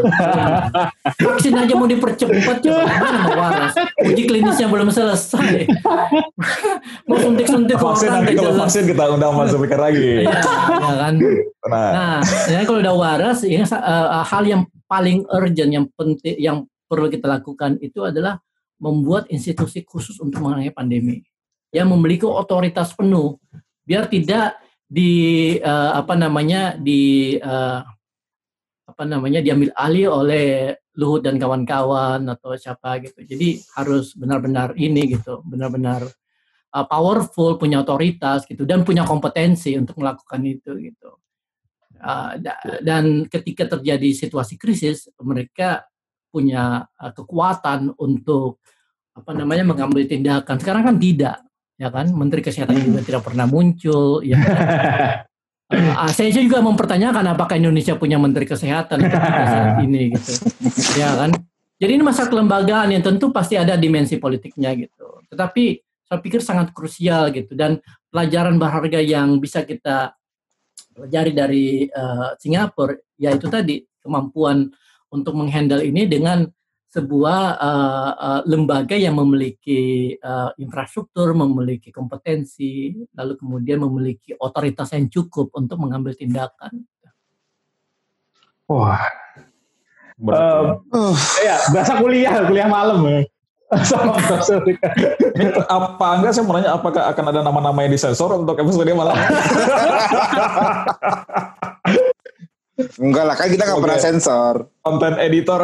[1.19, 3.73] Vaksin aja mau dipercepat coba mana mau waras.
[4.07, 5.67] Uji klinisnya belum selesai.
[7.07, 10.23] mau suntik-suntik vaksin nanti kalau vaksin kita undang Mas Zulfikar lagi.
[10.23, 10.39] Iya,
[10.79, 11.13] ya kan.
[11.67, 16.57] Nah, nah ya kalau udah waras, ya, uh, hal yang paling urgent, yang penting, yang
[16.89, 18.41] perlu kita lakukan itu adalah
[18.79, 21.21] membuat institusi khusus untuk menangani pandemi
[21.69, 23.37] yang memiliki otoritas penuh
[23.85, 24.57] biar tidak
[24.89, 25.13] di
[25.61, 27.79] uh, apa namanya di uh,
[28.89, 30.47] apa namanya diambil alih oleh
[30.97, 33.23] Luhut dan kawan-kawan atau siapa gitu.
[33.23, 36.03] Jadi harus benar-benar ini gitu, benar-benar
[36.73, 41.21] uh, powerful, punya otoritas gitu dan punya kompetensi untuk melakukan itu gitu.
[41.99, 42.35] Uh,
[42.83, 45.85] dan ketika terjadi situasi krisis, mereka
[46.33, 48.59] punya uh, kekuatan untuk
[49.15, 50.57] apa namanya mengambil tindakan.
[50.59, 51.48] Sekarang kan tidak
[51.79, 52.11] ya kan?
[52.11, 54.57] Menteri Kesehatan juga tidak pernah muncul ya kan?
[55.71, 60.31] uh, saya juga mempertanyakan apakah Indonesia punya Menteri Kesehatan saat ini gitu.
[60.99, 61.31] Ya kan?
[61.79, 65.23] Jadi ini masalah kelembagaan yang tentu pasti ada dimensi politiknya gitu.
[65.31, 67.55] Tetapi saya pikir sangat krusial gitu.
[67.55, 67.79] Dan
[68.11, 70.11] pelajaran berharga yang bisa kita
[70.91, 74.67] pelajari dari uh, Singapura yaitu tadi kemampuan
[75.07, 76.43] untuk menghandle ini dengan
[76.89, 85.05] sebuah uh, uh, lembaga yang memiliki uh, infrastruktur, memiliki kompetensi, lalu kemudian memiliki otoritas yang
[85.05, 86.81] cukup untuk mengambil tindakan.
[88.65, 89.05] Wah,
[90.33, 91.15] uh, uh.
[91.45, 93.21] ya berasa kuliah, kuliah malam ya.
[95.69, 99.13] apa enggak saya mau nanya apakah akan ada nama-nama yang disensor untuk episode malam?
[102.99, 104.55] Enggak lah, kan kita nggak pernah sensor.
[104.79, 105.61] Konten editor.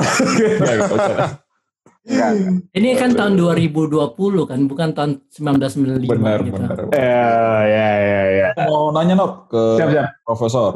[2.05, 2.31] Enggak,
[2.77, 4.13] Ini kan tahun 2020
[4.45, 6.05] kan, bukan tahun 1995.
[6.05, 6.53] Benar, gitu.
[6.53, 6.77] benar.
[6.93, 7.33] Ya,
[7.65, 8.47] ya, ya, ya.
[8.69, 10.07] Mau nanya Nop ke siap, siap.
[10.21, 10.71] Profesor.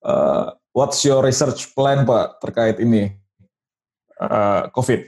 [0.00, 3.10] Uh, what's your research plan Pak terkait ini
[4.22, 5.00] uh, COVID?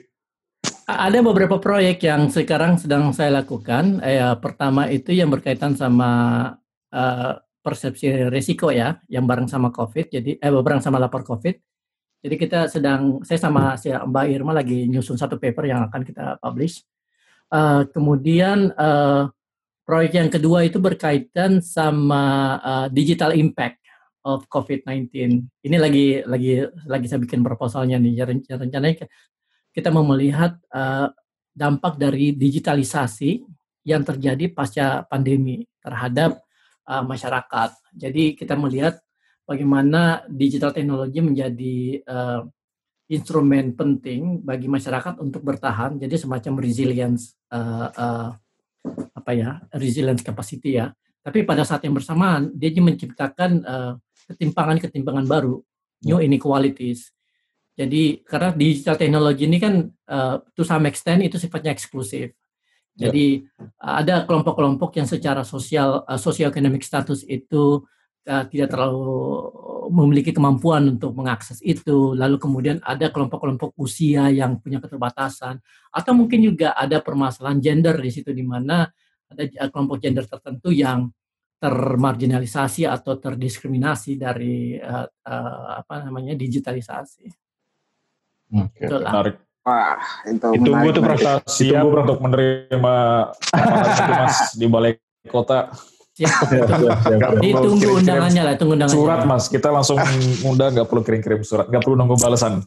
[0.83, 4.03] Ada beberapa proyek yang sekarang sedang saya lakukan.
[4.03, 6.11] Eh, pertama itu yang berkaitan sama
[6.91, 7.33] uh,
[7.63, 11.55] persepsi risiko ya yang bareng sama COVID jadi eh bareng sama lapor COVID.
[12.23, 16.39] Jadi kita sedang saya sama si Mbak Irma lagi nyusun satu paper yang akan kita
[16.39, 16.87] publish.
[17.51, 19.27] Uh, kemudian uh,
[19.83, 23.83] proyek yang kedua itu berkaitan sama uh, digital impact
[24.23, 25.11] of COVID-19.
[25.67, 28.23] Ini lagi lagi lagi saya bikin proposalnya nih.
[28.55, 29.11] Rencananya
[29.75, 31.11] kita mau melihat uh,
[31.51, 33.43] dampak dari digitalisasi
[33.83, 36.39] yang terjadi pasca pandemi terhadap
[36.89, 37.71] uh, masyarakat.
[37.95, 38.99] Jadi kita melihat
[39.45, 41.77] bagaimana digital teknologi menjadi
[42.07, 42.43] uh,
[43.11, 46.01] instrumen penting bagi masyarakat untuk bertahan.
[46.01, 48.29] Jadi semacam resilience uh, uh,
[49.13, 50.91] apa ya resilience capacity ya.
[51.23, 53.63] Tapi pada saat yang bersamaan dia menciptakan
[54.27, 55.63] ketimpangan-ketimpangan baru,
[56.03, 56.27] new ya.
[56.27, 57.15] inequalities.
[57.73, 62.37] Jadi karena digital teknologi ini kan uh, to some extent itu sifatnya eksklusif.
[62.97, 63.09] Ya.
[63.09, 67.81] Jadi uh, ada kelompok-kelompok yang secara sosial uh, sosioekonomik status itu
[68.29, 69.49] uh, tidak terlalu
[69.89, 72.13] memiliki kemampuan untuk mengakses itu.
[72.13, 75.59] Lalu kemudian ada kelompok-kelompok usia yang punya keterbatasan
[75.89, 78.85] atau mungkin juga ada permasalahan gender di situ di mana
[79.33, 81.09] ada kelompok gender tertentu yang
[81.63, 87.31] termarginalisasi atau terdiskriminasi dari uh, uh, apa namanya digitalisasi.
[88.53, 89.37] Oke, okay, menarik.
[89.63, 89.95] Wah,
[90.27, 92.95] itu Ditunggu tuh prestasi siap untuk menerima
[94.11, 94.99] mas di balai
[95.31, 95.71] kota.
[96.19, 96.51] Siap.
[96.51, 97.31] Siap, siap, siap, siap.
[97.39, 98.99] Ditunggu undangannya lah, tunggu undangannya.
[98.99, 100.03] Surat mas, kita langsung
[100.43, 102.67] undang nggak perlu kirim-kirim surat, nggak perlu nunggu balasan.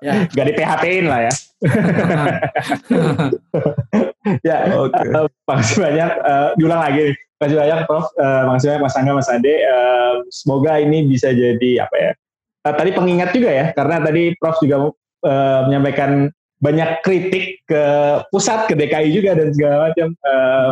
[0.00, 0.24] Ya.
[0.32, 1.32] Gak di PHP-in lah ya.
[4.48, 5.04] ya, Oke.
[5.04, 6.10] eh, makasih banyak.
[6.16, 7.16] Eh, diulang lagi nih.
[7.36, 8.08] Makasih banyak Prof.
[8.16, 9.52] Eh, makasih banyak Mas Angga, Mas Ade.
[9.52, 12.16] Eh, semoga ini bisa jadi apa ya?
[12.66, 14.90] Eh, tadi pengingat juga ya, karena tadi Prof juga
[15.22, 16.26] eh, menyampaikan
[16.58, 17.84] banyak kritik ke
[18.34, 20.08] pusat, ke DKI juga dan segala macam.
[20.10, 20.70] Eh,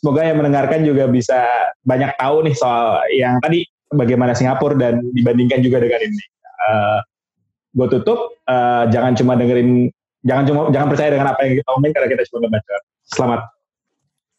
[0.00, 1.44] Semoga yang mendengarkan juga bisa
[1.84, 6.24] banyak tahu nih soal yang tadi bagaimana Singapura dan dibandingkan juga dengan ini.
[7.70, 9.92] gue tutup, eh, jangan cuma dengerin,
[10.26, 12.76] jangan cuma jangan percaya dengan apa yang kita omongin karena kita cuma membaca.
[13.12, 13.40] Selamat.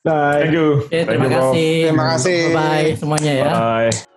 [0.01, 0.41] Bye.
[0.41, 0.67] Thank you.
[0.89, 1.39] Thank terima you, Bro.
[1.39, 1.71] kasih.
[1.87, 2.39] Terima kasih.
[2.51, 3.45] Bye-bye semuanya ya.
[3.53, 4.10] Bye.